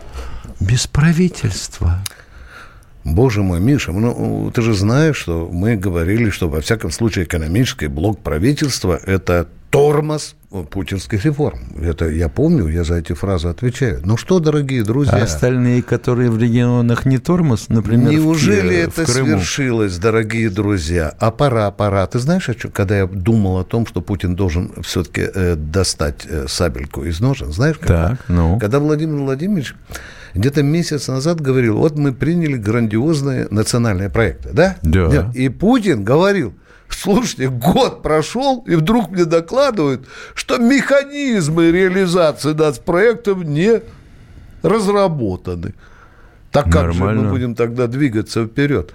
[0.59, 2.03] без правительства?
[3.15, 7.89] Боже мой, Миша, ну, ты же знаешь, что мы говорили, что во всяком случае экономический
[7.89, 10.35] блок правительства– это тормоз
[10.71, 11.61] путинских реформ.
[11.83, 14.01] Это я помню, я за эти фразы отвечаю.
[14.03, 15.19] Ну что, дорогие друзья...
[15.19, 19.27] А остальные, которые в регионах не тормоз, например, Неужели в, это в Крыму?
[19.27, 21.13] свершилось, дорогие друзья?
[21.19, 22.07] А пора, пора.
[22.07, 27.05] Ты знаешь, когда я думал о том, что Путин должен все-таки э, достать э, сабельку
[27.05, 27.77] из ножен, знаешь?
[27.77, 28.11] Когда?
[28.11, 28.59] Так, ну.
[28.59, 29.75] Когда Владимир Владимирович
[30.35, 34.77] где-то месяц назад говорил, вот мы приняли грандиозные национальные проекты, да?
[34.83, 35.31] Да.
[35.35, 36.55] И Путин говорил,
[36.89, 43.83] слушайте, год прошел, и вдруг мне докладывают, что механизмы реализации нацпроектов не
[44.63, 45.75] разработаны.
[46.51, 47.21] Так как Нормально.
[47.21, 48.95] же мы будем тогда двигаться вперед?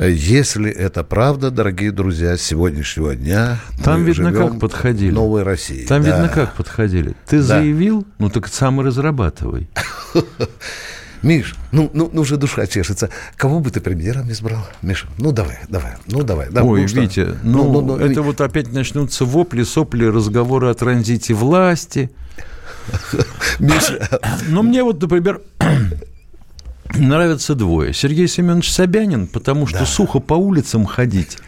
[0.00, 5.10] Если это правда, дорогие друзья, с сегодняшнего дня там видно как подходили.
[5.10, 5.86] Новой России.
[5.86, 6.10] Там да.
[6.10, 7.16] видно как подходили.
[7.26, 7.42] Ты да.
[7.42, 9.68] заявил, ну так сам и разрабатывай.
[11.22, 13.10] Миш, ну, ну, ну уже душа чешется.
[13.36, 14.64] Кого бы ты премьером избрал?
[14.82, 16.48] Миша, ну давай, давай, ну давай.
[16.50, 20.68] давай Ой, ну, Витя, ну, ну, ну, ну это вот опять начнутся вопли, сопли, разговоры
[20.68, 22.10] о транзите власти.
[23.58, 24.20] Миша.
[24.48, 25.40] Ну, мне вот, например,
[27.06, 27.92] нравятся двое.
[27.92, 29.86] Сергей Семенович Собянин, потому что да.
[29.86, 31.38] сухо по улицам ходить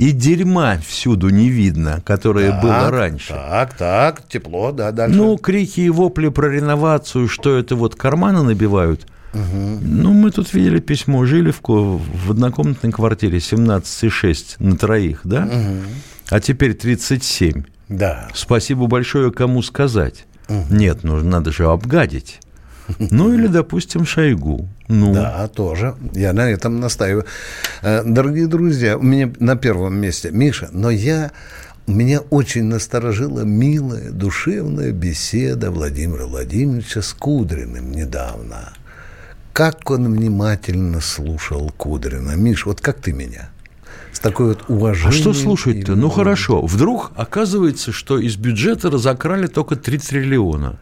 [0.00, 3.28] и дерьма всюду не видно, которое так, было раньше.
[3.28, 5.14] Так, так, тепло, да, дальше.
[5.14, 9.06] Ну, крики и вопли про реновацию, что это вот карманы набивают.
[9.34, 9.78] Угу.
[9.82, 15.44] Ну, мы тут видели письмо Жилевку в однокомнатной квартире 17,6 на троих, да?
[15.44, 15.82] Угу.
[16.30, 17.64] А теперь 37.
[17.90, 18.28] Да.
[18.34, 20.24] Спасибо большое, кому сказать.
[20.48, 20.64] Угу.
[20.70, 22.40] Нет, ну, надо же обгадить.
[22.98, 24.68] Ну, или, допустим, Шойгу.
[24.88, 25.12] Ну.
[25.14, 25.94] Да, тоже.
[26.14, 27.24] Я на этом настаиваю.
[27.82, 31.30] Э, дорогие друзья, у меня на первом месте Миша, но я
[31.86, 38.72] меня очень насторожила милая, душевная беседа Владимира Владимировича с Кудриным недавно.
[39.52, 42.32] Как он внимательно слушал Кудрина.
[42.36, 43.50] Миш, вот как ты меня?
[44.12, 45.10] С такой вот уважением.
[45.10, 45.96] А что слушать-то?
[45.96, 46.62] Ну, хорошо.
[46.62, 50.78] Вдруг оказывается, что из бюджета разокрали только 3 триллиона.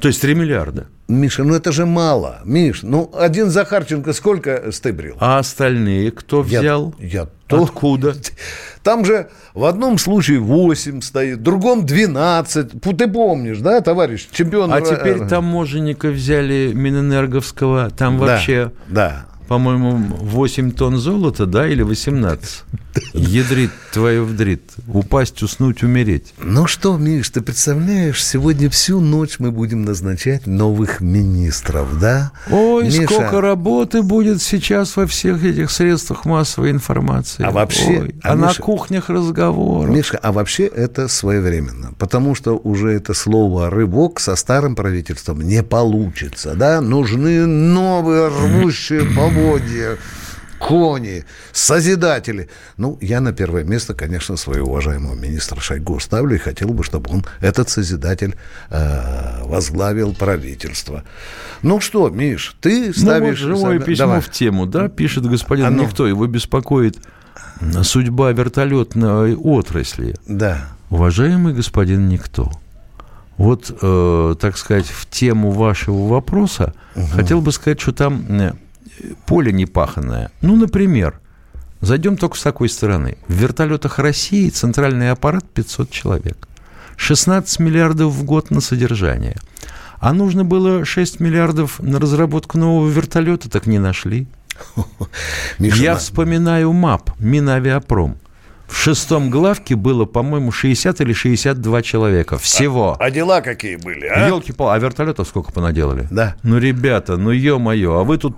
[0.00, 0.86] То есть 3 миллиарда.
[1.08, 2.40] Миша, ну это же мало.
[2.44, 5.16] Миш, ну один Захарченко сколько стыбрил?
[5.20, 6.94] А остальные кто взял?
[6.98, 7.64] Я, я то...
[7.64, 8.14] Откуда?
[8.82, 12.80] Там же в одном случае 8 стоит, в другом 12.
[12.80, 14.72] Ты помнишь, да, товарищ чемпион?
[14.72, 17.90] А теперь таможенника взяли Минэнерговского.
[17.90, 18.72] Там вообще...
[18.88, 22.64] Да, по-моему, 8 тонн золота, да, или 18?
[23.14, 24.62] Ядрит твою вдрит.
[24.88, 26.34] Упасть, уснуть, умереть.
[26.42, 32.32] Ну что, Миш, ты представляешь, сегодня всю ночь мы будем назначать новых министров, да?
[32.50, 33.04] Ой, Миша...
[33.04, 37.44] сколько работы будет сейчас во всех этих средствах массовой информации.
[37.44, 38.00] А вообще...
[38.00, 38.46] Ой, а, а Миша...
[38.46, 39.94] на кухнях разговоров.
[39.94, 45.62] Мишка, а вообще это своевременно, потому что уже это слово «рыбок» со старым правительством не
[45.62, 46.80] получится, да?
[46.80, 49.37] Нужны новые рвущие поводья
[50.58, 52.48] кони, созидатели.
[52.76, 57.10] Ну, я на первое место, конечно, своего уважаемого министра Шойгу ставлю и хотел бы, чтобы
[57.10, 58.36] он, этот созидатель,
[58.70, 61.04] э, возглавил правительство.
[61.62, 63.40] Ну что, Миш, ты ставишь...
[63.40, 64.20] Ну, вот живое письмо Давай.
[64.20, 65.84] в тему, да, пишет господин а ну...
[65.84, 66.98] Никто, его беспокоит
[67.82, 70.14] судьба вертолетной отрасли.
[70.26, 70.68] Да.
[70.90, 72.50] Уважаемый господин Никто,
[73.36, 77.06] вот, э, так сказать, в тему вашего вопроса угу.
[77.12, 78.52] хотел бы сказать, что там э,
[79.26, 80.30] поле непаханное.
[80.40, 81.20] Ну, например,
[81.80, 83.18] зайдем только с такой стороны.
[83.28, 86.48] В вертолетах России центральный аппарат 500 человек.
[86.96, 89.36] 16 миллиардов в год на содержание.
[90.00, 94.26] А нужно было 6 миллиардов на разработку нового вертолета, так не нашли.
[95.58, 98.16] Миша, Я вспоминаю МАП, Минавиапром.
[98.68, 102.36] В шестом главке было, по-моему, 60 или 62 человека.
[102.36, 102.96] Всего.
[103.00, 104.28] А, а дела какие были, а?
[104.28, 106.06] Елки-пал, а вертолетов сколько понаделали?
[106.10, 106.36] Да.
[106.42, 108.36] Ну, ребята, ну, ё-моё, а вы тут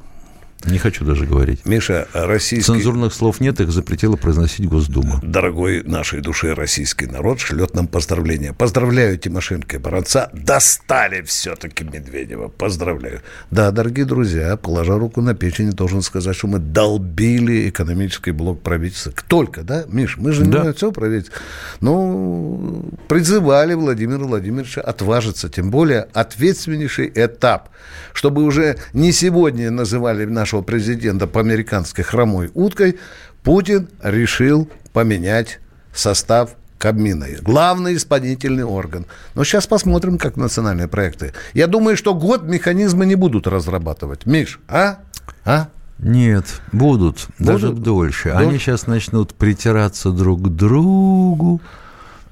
[0.64, 1.64] не хочу даже говорить.
[1.64, 2.73] Миша, российский...
[2.73, 5.20] Цензурных слов нет, их запретила произносить Госдума.
[5.23, 8.53] Дорогой нашей душе российский народ шлет нам поздравления.
[8.53, 10.31] Поздравляю Тимошенко и Баранца.
[10.33, 12.49] Достали все-таки Медведева.
[12.49, 13.23] Поздравляю.
[13.51, 19.12] Да, дорогие друзья, положа руку на печень, должен сказать, что мы долбили экономический блок правительства.
[19.29, 20.16] Только, да, Миш?
[20.18, 20.64] Мы же да.
[20.64, 21.40] не все правительство.
[21.81, 25.49] Ну, призывали Владимира Владимировича отважиться.
[25.49, 27.70] Тем более ответственнейший этап.
[28.12, 32.98] Чтобы уже не сегодня называли наш нашего президента по американской хромой уткой,
[33.44, 35.60] Путин решил поменять
[35.94, 37.26] состав Кабмина.
[37.40, 39.06] Главный исполнительный орган.
[39.36, 41.34] Но сейчас посмотрим, как национальные проекты.
[41.54, 44.26] Я думаю, что год механизмы не будут разрабатывать.
[44.26, 44.96] Миш, а?
[45.44, 45.68] А?
[46.00, 47.60] Нет, будут, будут?
[47.60, 48.30] даже дольше.
[48.32, 48.48] Дольше?
[48.48, 51.60] Они сейчас начнут притираться друг к другу.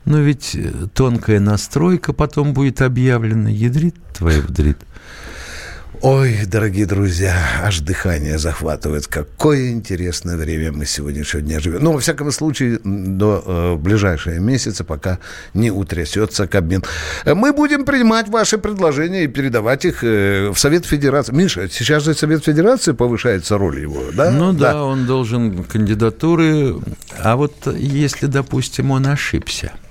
[0.04, 0.56] Но ведь
[0.94, 3.50] тонкая настройка потом будет объявлена.
[3.50, 4.78] Ядрит твоя вдрит.
[6.00, 9.08] Ой, дорогие друзья, аж дыхание захватывает.
[9.08, 11.82] Какое интересное время мы сегодняшнего дня живем.
[11.82, 15.18] Ну, во всяком случае, до э, ближайшие месяцы, пока
[15.54, 16.84] не утрясется Кабмин.
[17.24, 21.34] Мы будем принимать ваши предложения и передавать их э, в Совет Федерации.
[21.34, 24.30] Миша, сейчас же Совет Федерации повышается роль его, да?
[24.30, 26.76] Ну да, да он должен кандидатуры.
[27.18, 29.72] А вот если, допустим, он ошибся–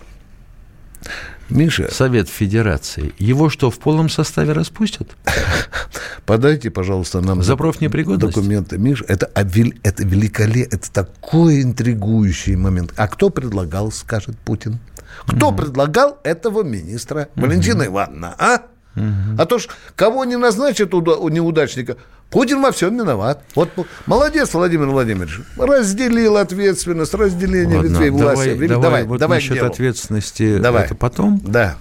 [1.50, 1.94] Миша.
[1.94, 3.14] Совет Федерации.
[3.18, 5.16] Его что, в полном составе распустят?
[6.26, 8.36] Подайте, пожалуйста, нам За профнепригодность?
[8.36, 8.78] документы.
[8.78, 12.94] Миша, это, это великолепно, это такой интригующий момент.
[12.98, 14.80] А кто предлагал, скажет Путин?
[15.26, 15.58] Кто угу.
[15.58, 17.30] предлагал этого министра?
[17.36, 17.46] Угу.
[17.46, 18.62] Валентина Ивановна, а?
[18.98, 19.42] Угу.
[19.42, 21.98] А то ж кого не назначат у неудачника,
[22.30, 23.44] Путин во всем виноват.
[23.56, 23.70] Вот
[24.06, 25.40] молодец, Владимир Владимирович.
[25.56, 28.54] Разделил ответственность, разделение Ладно, ветвей власти.
[28.54, 30.86] Давай, давай, давай, вот давай насчет ответственности давай.
[30.86, 31.40] это потом.
[31.44, 31.78] Да.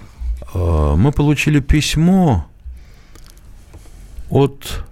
[0.54, 2.46] А, мы получили письмо
[4.30, 4.84] от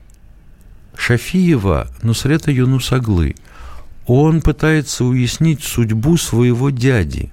[0.96, 3.36] Шафиева Нусрета Юнусаглы.
[4.06, 7.30] Он пытается уяснить судьбу своего дяди.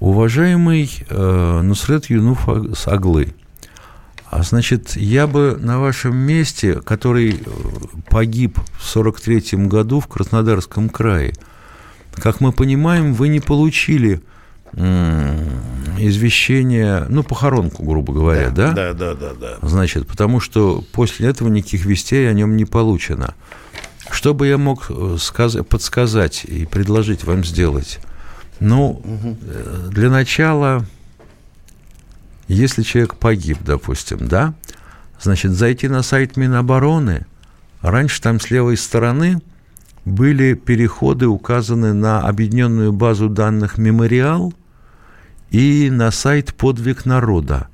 [0.00, 2.48] Уважаемый э, Нусрет Юнуф
[2.86, 3.34] Аглы,
[4.30, 7.50] а значит, я бы на вашем месте, который э,
[8.08, 11.34] погиб в 43 году в Краснодарском крае,
[12.14, 14.22] как мы понимаем, вы не получили
[15.98, 18.70] извещение, ну, похоронку, грубо говоря, да?
[18.70, 19.58] Да, да, да, да.
[19.62, 23.34] Значит, потому что после этого никаких вестей о нем не получено.
[24.12, 27.98] Что бы я мог э, сказать, подсказать и предложить вам сделать?
[28.60, 29.36] Ну, угу.
[29.90, 30.86] для начала
[32.52, 34.54] если человек погиб, допустим, да,
[35.20, 37.26] значит, зайти на сайт Минобороны,
[37.80, 39.40] раньше там с левой стороны
[40.04, 44.52] были переходы, указаны на объединенную базу данных «Мемориал»
[45.50, 47.68] и на сайт «Подвиг народа».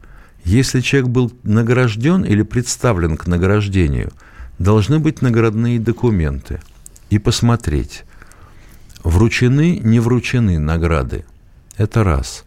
[0.45, 4.13] Если человек был награжден или представлен к награждению,
[4.59, 6.61] должны быть наградные документы
[7.11, 8.05] и посмотреть,
[9.03, 11.25] вручены, не вручены награды.
[11.77, 12.46] Это раз.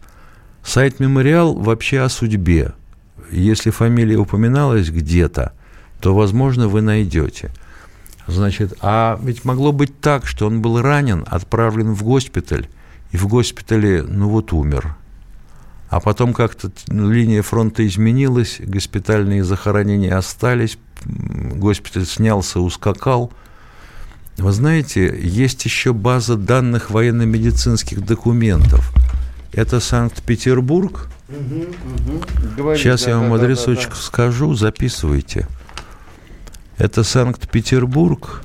[0.64, 2.72] Сайт «Мемориал» вообще о судьбе.
[3.30, 5.52] Если фамилия упоминалась где-то,
[6.00, 7.50] то, возможно, вы найдете.
[8.26, 12.68] Значит, а ведь могло быть так, что он был ранен, отправлен в госпиталь,
[13.10, 14.96] и в госпитале, ну вот, умер.
[15.88, 23.32] А потом как-то линия фронта изменилась, госпитальные захоронения остались, госпиталь снялся, ускакал.
[24.36, 28.92] Вы знаете, есть еще база данных военно-медицинских документов–
[29.52, 31.08] это Санкт-Петербург.
[31.28, 32.74] Угу, угу.
[32.76, 35.46] Сейчас да, я вам да, адресочек да, да, скажу, записывайте.
[36.78, 38.42] Это Санкт-Петербург,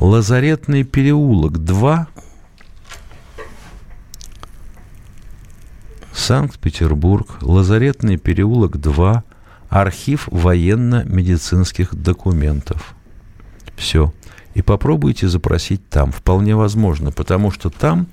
[0.00, 2.08] Лазаретный переулок 2,
[6.12, 9.22] Санкт-Петербург, Лазаретный переулок 2,
[9.68, 12.94] архив военно-медицинских документов.
[13.76, 14.12] Все.
[14.54, 16.10] И попробуйте запросить там.
[16.10, 18.08] Вполне возможно, потому что там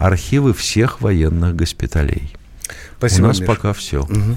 [0.00, 2.32] архивы всех военных госпиталей.
[3.00, 3.46] Спасибо, У нас Миш.
[3.46, 4.00] пока все.
[4.00, 4.36] Угу.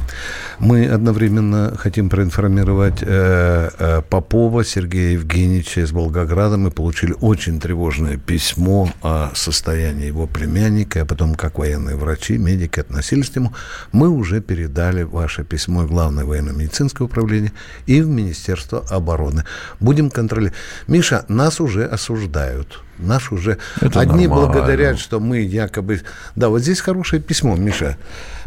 [0.60, 6.56] Мы одновременно хотим проинформировать э, э, Попова Сергея Евгеньевича из Волгограда.
[6.56, 12.80] Мы получили очень тревожное письмо о состоянии его племянника, а потом, как военные врачи, медики
[12.80, 13.54] относились к нему.
[13.91, 17.52] Мы уже передали ваше письмо в Главное военно-медицинское управление
[17.86, 19.43] и в Министерство обороны.
[19.82, 20.58] Будем контролировать.
[20.88, 22.82] Миша, нас уже осуждают.
[22.97, 24.54] Наш уже Это одни нормально.
[24.54, 26.02] благодарят, что мы якобы...
[26.36, 27.97] Да, вот здесь хорошее письмо, Миша.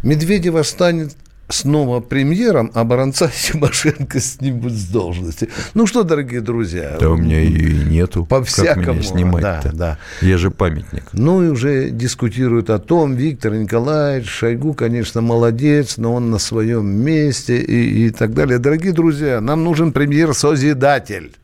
[0.07, 1.17] Медведев станет
[1.49, 5.49] снова премьером, а Баранца Тимошенко снимут с должности.
[5.75, 6.97] Ну что, дорогие друзья.
[7.01, 8.25] Да у меня ее и нету.
[8.25, 9.03] По-всякому.
[9.03, 9.61] Снимать-то?
[9.65, 9.99] Да, да.
[10.23, 11.03] Я же памятник.
[11.13, 16.87] Ну и уже дискутируют о том, Виктор Николаевич, Шойгу, конечно, молодец, но он на своем
[16.87, 18.61] месте и, и так далее.
[18.61, 21.35] Дорогие друзья, нам нужен премьер-созидатель.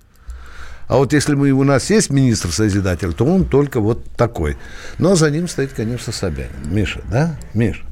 [0.87, 4.57] А вот если мы, у нас есть министр-созидатель, то он только вот такой.
[5.01, 6.51] А за ним стоит, конечно, Собянин.
[6.70, 7.37] Миша, да?
[7.55, 7.83] Миша.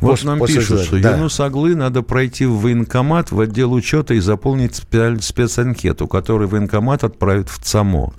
[0.00, 1.16] Вот после, нам после пишут, что да.
[1.16, 7.48] Юнус Аглы надо пройти в военкомат, в отдел учета и заполнить спецанкету, которую военкомат отправит
[7.48, 8.12] в ЦАМО.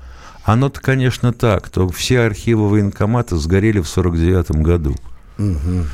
[0.43, 4.95] Оно-то, конечно, так, то все архивы военкомата сгорели в 49 году.
[5.37, 5.85] Угу.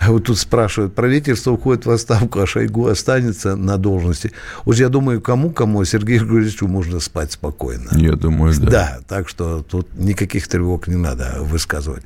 [0.00, 4.32] А вот тут спрашивают, правительство уходит в отставку, а Шойгу останется на должности.
[4.64, 7.90] Уж я думаю, кому-кому, Сергею Григорьевичу можно спать спокойно.
[7.92, 8.70] Я думаю, да.
[8.70, 12.04] Да, так что тут никаких тревог не надо высказывать.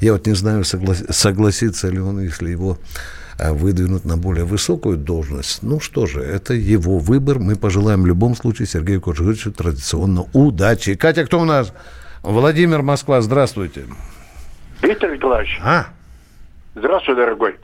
[0.00, 1.04] Я вот не знаю, соглас...
[1.10, 2.78] согласится ли он, если его
[3.38, 5.62] а, выдвинут на более высокую должность.
[5.62, 7.38] Ну что же, это его выбор.
[7.38, 10.94] Мы пожелаем в любом случае Сергею Кожевичу традиционно удачи.
[10.94, 11.72] Катя, кто у нас?
[12.22, 13.84] Владимир Москва, здравствуйте.
[14.82, 15.60] Виктор Николаевич.
[15.62, 15.88] А?
[16.74, 17.56] Здравствуй, дорогой.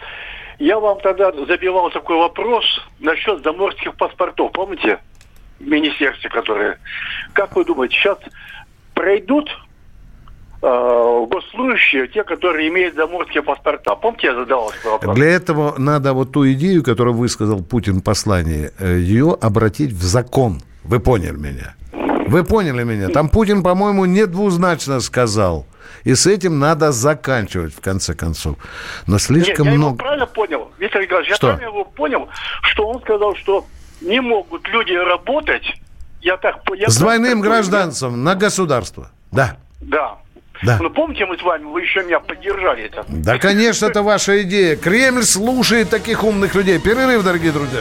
[0.58, 2.64] Я вам тогда забивал такой вопрос
[3.00, 4.52] насчет заморских паспортов.
[4.52, 4.98] Помните?
[5.58, 6.78] Министерстве, которые...
[7.32, 8.18] Как вы думаете, сейчас
[8.94, 9.48] пройдут
[10.62, 13.94] э, госслужащие, те, которые имеют заморские паспорта.
[13.96, 15.16] Помните, я задавал этот вопрос?
[15.16, 20.02] Для этого надо вот ту идею, которую высказал Путин в послании, э, ее обратить в
[20.02, 20.60] закон.
[20.84, 21.74] Вы поняли меня?
[22.28, 23.08] Вы поняли меня?
[23.08, 25.66] Там Путин, по-моему, недвузначно сказал–
[26.04, 28.56] И с этим надо заканчивать, в конце концов.
[29.06, 29.96] Но слишком Нет, много...
[29.96, 31.48] Я правильно понял, Виктор Николаевич, что?
[31.48, 32.28] я правильно его понял,
[32.62, 33.66] что он сказал, что
[34.00, 35.64] не могут люди работать,
[36.20, 39.10] я так я С двойным гражданством на государство.
[39.30, 39.56] Да.
[39.80, 40.18] Да.
[40.62, 40.78] Да.
[40.80, 43.04] Ну, помните, мы с вами, вы еще меня поддержали это.
[43.08, 44.76] Да, конечно, это ваша идея.
[44.76, 46.78] Кремль слушает таких умных людей.
[46.78, 47.80] Перерыв, дорогие друзья.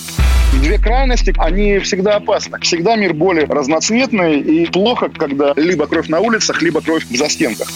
[0.53, 2.59] Две крайности, они всегда опасны.
[2.59, 7.67] Всегда мир более разноцветный и плохо, когда либо кровь на улицах, либо кровь в застенках.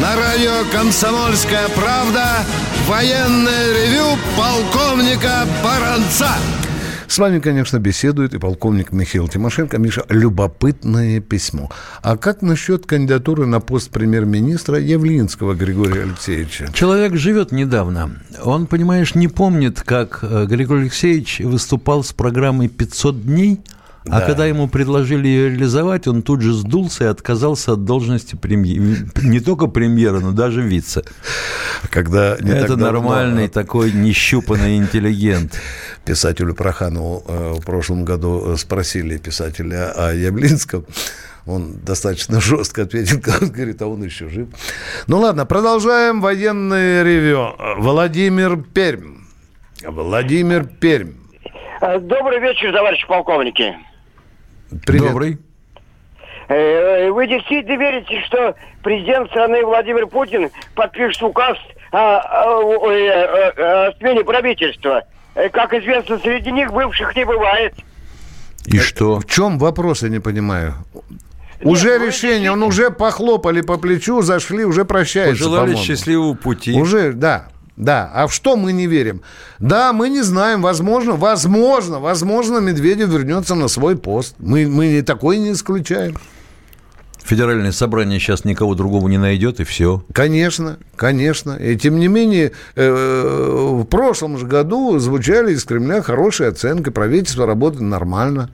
[0.00, 2.44] На радио «Комсомольская правда»
[2.88, 6.30] военное ревю полковника Баранца.
[7.10, 9.78] С вами, конечно, беседует и полковник Михаил Тимошенко.
[9.78, 11.68] Миша, любопытное письмо.
[12.02, 16.70] А как насчет кандидатуры на пост премьер-министра Явлинского Григория Алексеевича?
[16.72, 18.12] Человек живет недавно.
[18.44, 23.60] Он, понимаешь, не помнит, как э, Григорий Алексеевич выступал с программой «500 дней»,
[24.06, 24.26] а Да.
[24.26, 28.96] когда ему предложили ее реализовать, он тут же сдулся и отказался от должности премьера.
[29.22, 31.02] Не только премьера, но даже вице.
[31.90, 35.60] Когда не Это так давно, нормальный а, такой нещупанный интеллигент.
[36.04, 40.86] Писателю Проханову э, в прошлом году э, спросили писателя о Явлинском.
[41.46, 44.48] Он достаточно жестко ответил, говорит, а он еще жив.
[45.08, 47.54] Ну ладно, продолжаем военное ревю.
[47.76, 49.18] Владимир Пермь.
[49.86, 51.12] Владимир Пермь.
[51.82, 53.74] Э, Добрый вечер, товарищи полковники.
[54.86, 55.08] Привет.
[55.08, 55.38] Добрый.
[56.48, 61.56] Э, Вы действительно верите, что президент страны Владимир Путин подпишет указ
[61.92, 65.02] о, о- о- о- о смене правительства?
[65.34, 67.74] Э, Как известно, среди них бывших не бывает.
[68.66, 69.20] И что?
[69.20, 70.74] В чем вопрос, я не понимаю?
[71.62, 75.82] Уже решение, он уже похлопали по плечу, зашли, уже прощаются, Пожелали по-моему.
[75.82, 76.72] счастливого пути.
[76.72, 77.48] Уже, да,
[77.80, 78.10] да.
[78.14, 79.22] А в что мы не верим?
[79.58, 80.60] Да, мы не знаем.
[80.62, 84.34] Возможно, возможно, возможно, Медведев вернется на свой пост.
[84.38, 86.16] Мы, мы такое не исключаем.
[87.22, 90.04] Федеральное собрание сейчас никого другого не найдет, и все.
[90.12, 91.52] Конечно, конечно.
[91.52, 96.90] И тем не менее, э, в прошлом же году звучали из Кремля хорошие оценки.
[96.90, 98.50] Правительство работает нормально.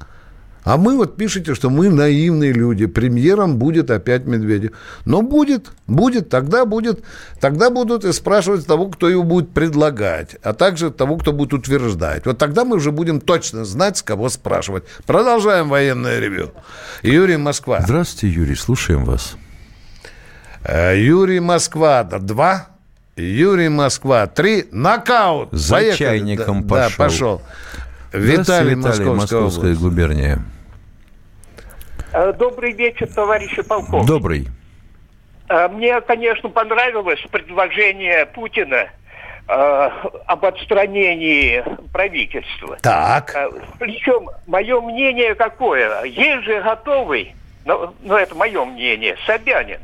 [0.66, 2.86] А мы вот пишете, что мы наивные люди.
[2.86, 4.72] Премьером будет опять Медведев.
[5.04, 7.04] Но будет, будет, тогда будет,
[7.40, 12.26] тогда будут и спрашивать того, кто его будет предлагать, а также того, кто будет утверждать.
[12.26, 14.82] Вот тогда мы уже будем точно знать, с кого спрашивать.
[15.06, 16.50] Продолжаем военное ревю.
[17.02, 17.78] Юрий Москва.
[17.82, 19.36] Здравствуйте, Юрий, слушаем вас.
[20.64, 22.70] Э, Юрий Москва, два.
[23.14, 24.66] Юрий Москва, три.
[24.72, 25.50] Нокаут.
[25.52, 25.96] За Поехали.
[25.96, 26.96] чайником да, пошел.
[26.98, 27.42] Да, пошел.
[28.12, 29.80] Виталий, Виталий, Московская, Московская область.
[29.80, 30.42] губерния.
[32.16, 34.06] Э, Добрый вечер, товарищи полковники.
[34.06, 34.48] Добрый.
[35.50, 38.86] Э, Мне, конечно, понравилось предложение Путина
[39.46, 39.90] э,
[40.24, 41.62] об отстранении
[41.92, 42.78] правительства.
[42.80, 43.36] Так.
[43.78, 46.04] Причем мое мнение какое?
[46.04, 47.34] Есть же готовый,
[47.66, 49.80] но, но это мое мнение, Собянин,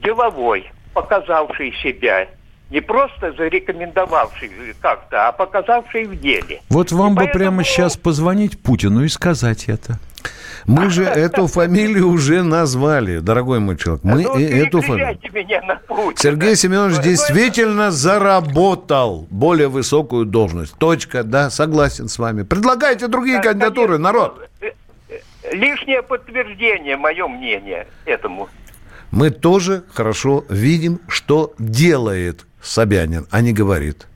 [0.00, 2.28] деловой, показавший себя,
[2.70, 4.50] не просто зарекомендовавший
[4.80, 6.60] как-то, а показавший в деле.
[6.68, 9.98] Вот вам И бы поэтому- прямо сейчас позвонить Путину и сказать это.
[10.66, 14.04] Мы же эту фамилию уже назвали, дорогой мой человек.
[14.04, 15.18] Мы Ну, эту фамилию.
[16.16, 20.74] Сергей Семенович Ну, действительно заработал более высокую должность.
[20.76, 22.42] Точка, да, согласен с вами.
[22.42, 24.48] Предлагайте другие кандидатуры, народ.
[25.52, 28.48] Лишнее подтверждение, мое мнение, этому.
[29.10, 34.06] Мы тоже хорошо видим, что делает Собянин, а не говорит.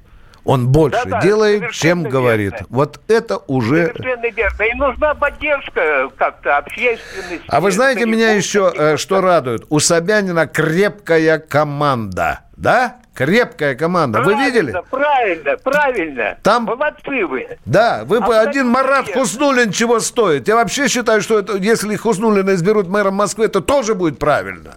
[0.44, 2.10] Он больше да, да, делает, чем верно.
[2.10, 2.54] говорит.
[2.68, 3.86] Вот это уже...
[3.86, 4.62] Совершенно верно.
[4.62, 7.44] И нужна поддержка как-то общественности.
[7.46, 9.64] А вы знаете, меня еще э, что радует?
[9.68, 12.40] У Собянина крепкая команда.
[12.56, 12.96] Да?
[13.14, 14.18] Крепкая команда.
[14.20, 14.82] Правильно, вы видели?
[14.90, 16.38] Правильно, правильно.
[16.42, 16.64] Там...
[16.64, 17.46] Молодцы вы.
[17.64, 19.16] Да, вы а один Марат нет.
[19.16, 20.48] Хуснулин чего стоит.
[20.48, 24.74] Я вообще считаю, что это, если Хуснулина изберут мэром Москвы, это тоже будет правильно.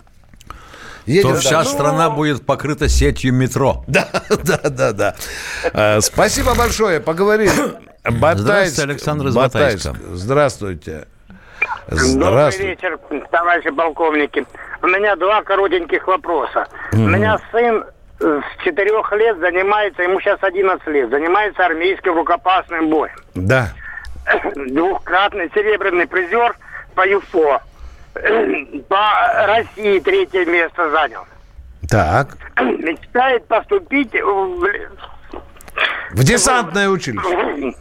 [1.06, 1.66] Едем то вся ну...
[1.66, 3.84] страна будет покрыта сетью метро.
[3.88, 4.08] Да,
[4.44, 5.16] да, да, да.
[5.74, 7.52] А, спасибо большое, поговорили.
[8.04, 8.42] Батайск.
[8.42, 9.94] Здравствуйте, Александр из Батайска.
[10.12, 11.08] Здравствуйте.
[11.88, 12.20] Здравствуйте.
[12.20, 13.00] Добрый вечер,
[13.32, 14.46] товарищи полковники.
[14.82, 16.68] У меня два коротеньких вопроса.
[16.92, 16.98] Mm-hmm.
[16.98, 17.86] У меня сын
[18.20, 23.16] с четырех лет занимается, ему сейчас 11 лет, занимается армейским рукопашным боем.
[23.34, 23.70] Да.
[24.56, 26.56] Двухкратный серебряный призер
[26.96, 27.62] по ЮФО.
[28.16, 31.26] По России третье место занял.
[31.90, 32.38] Так.
[32.60, 34.68] Мечтает поступить в...
[36.12, 37.76] В десантное училище.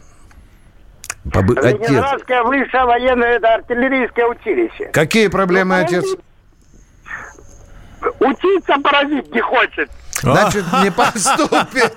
[1.31, 1.55] Побы...
[1.55, 4.89] Ленинградское высшее военное это артиллерийское училище.
[4.91, 6.05] Какие проблемы, ну, отец?
[8.19, 9.89] Учиться паразит не хочет.
[10.21, 11.93] Значит, не поступит.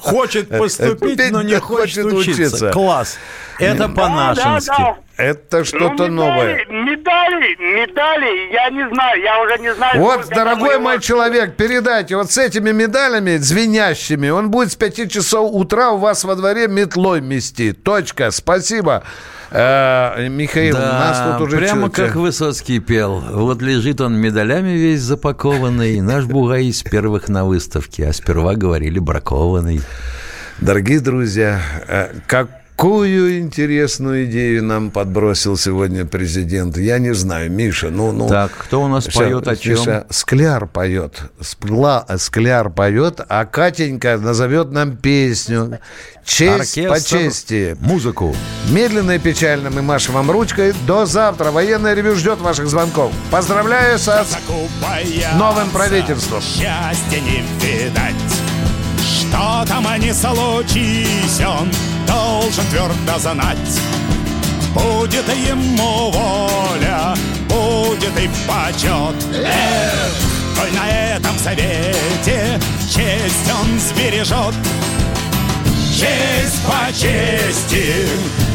[0.00, 2.70] Хочет поступить, но не хочет учиться.
[2.70, 3.18] Класс.
[3.58, 4.96] Это по-нашенски.
[5.16, 6.64] Это что-то ну, новое.
[6.66, 10.00] Медали, медали, я не знаю, я уже не знаю.
[10.00, 15.50] Вот, дорогой мой человек, передайте, вот с этими медалями звенящими, он будет с 5 часов
[15.52, 17.72] утра у вас во дворе метлой мести.
[17.72, 18.30] Точка.
[18.30, 19.04] Спасибо.
[19.50, 21.58] Э, Михаил, да, нас тут уже...
[21.58, 21.96] прямо чуть...
[21.96, 23.20] как Высоцкий пел.
[23.20, 28.98] Вот лежит он медалями весь запакованный, наш бугай из первых на выставке, а сперва говорили
[28.98, 29.82] бракованный.
[30.58, 36.76] Дорогие друзья, э, как Какую интересную идею нам подбросил сегодня президент.
[36.76, 38.10] Я не знаю, Миша, ну...
[38.10, 39.78] ну так, кто у нас сейчас, поет о чем?
[39.78, 41.20] Миша, Скляр поет.
[41.40, 45.78] Спла, Скляр поет, а Катенька назовет нам песню.
[46.24, 47.76] Честь Оркестр, по чести.
[47.80, 48.34] Музыку.
[48.68, 50.72] Медленно и печально мы машем вам ручкой.
[50.86, 51.52] До завтра.
[51.52, 53.12] Военное ревю ждет ваших звонков.
[53.30, 54.08] Поздравляю с
[55.36, 56.40] новым правительством.
[56.40, 58.41] Счастья не видать.
[59.32, 61.70] Что там они случись, он
[62.06, 63.80] должен твердо знать.
[64.74, 67.14] Будет ему воля,
[67.48, 69.16] будет и почет.
[69.32, 70.12] Эх,
[70.54, 74.54] коль на этом совете честь он сбережет.
[75.90, 78.08] Честь по чести,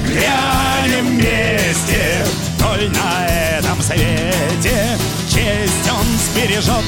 [0.05, 2.23] глянем вместе,
[2.61, 4.95] Коль на этом совете
[5.28, 6.86] честь он сбережет.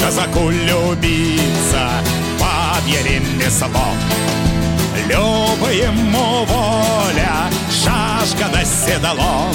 [0.00, 1.90] Казаку любиться
[2.40, 3.68] бабье ремесло.
[5.06, 9.52] Люба ему воля, шашка да седало.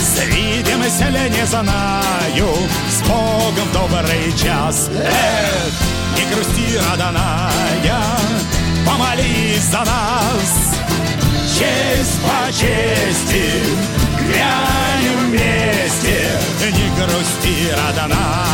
[0.00, 2.48] Свидимся ли не знаю,
[2.88, 4.88] с Богом добрый час.
[4.94, 5.72] Эх,
[6.16, 8.00] не грусти, родная,
[8.86, 10.74] помолись за нас.
[11.48, 13.50] Честь по чести,
[14.20, 18.44] глянем вместе, не грусти, родная,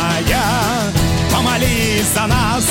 [1.51, 2.65] помолись за нас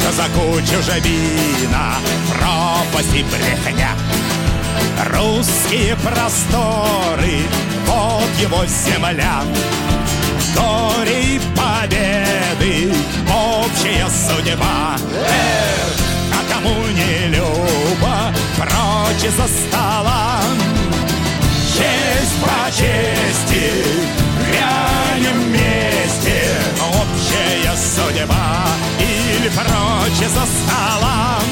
[0.00, 1.94] казаку чужебина,
[2.28, 3.90] пропасть и брехня.
[5.14, 7.46] Русские просторы,
[7.86, 9.42] вот его земля.
[10.54, 12.92] Горе и победы,
[13.28, 14.96] общая судьба.
[15.26, 15.96] Эх,
[16.32, 20.40] а кому не любо, прочь за стола.
[21.74, 23.84] Честь по чести,
[24.50, 25.52] глянем
[26.22, 26.42] вместе,
[26.80, 28.66] общая судьба
[28.98, 31.42] или прочь за столом.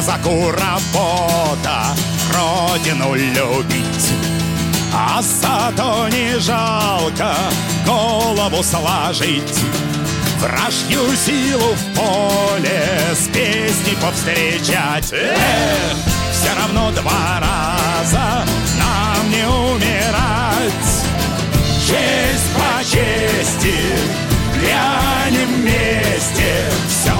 [0.00, 1.94] Казаку работа
[2.34, 4.12] родину любить.
[4.94, 7.34] А зато не жалко
[7.86, 9.60] голову сложить.
[10.38, 12.82] Вражью силу в поле
[13.14, 15.12] с песней повстречать.
[15.12, 15.96] Эх,
[16.32, 18.46] все равно два раза
[18.78, 20.90] нам не умирать.
[21.86, 23.76] Честь по чести,
[24.54, 26.70] глянем вместе.
[26.88, 27.19] Все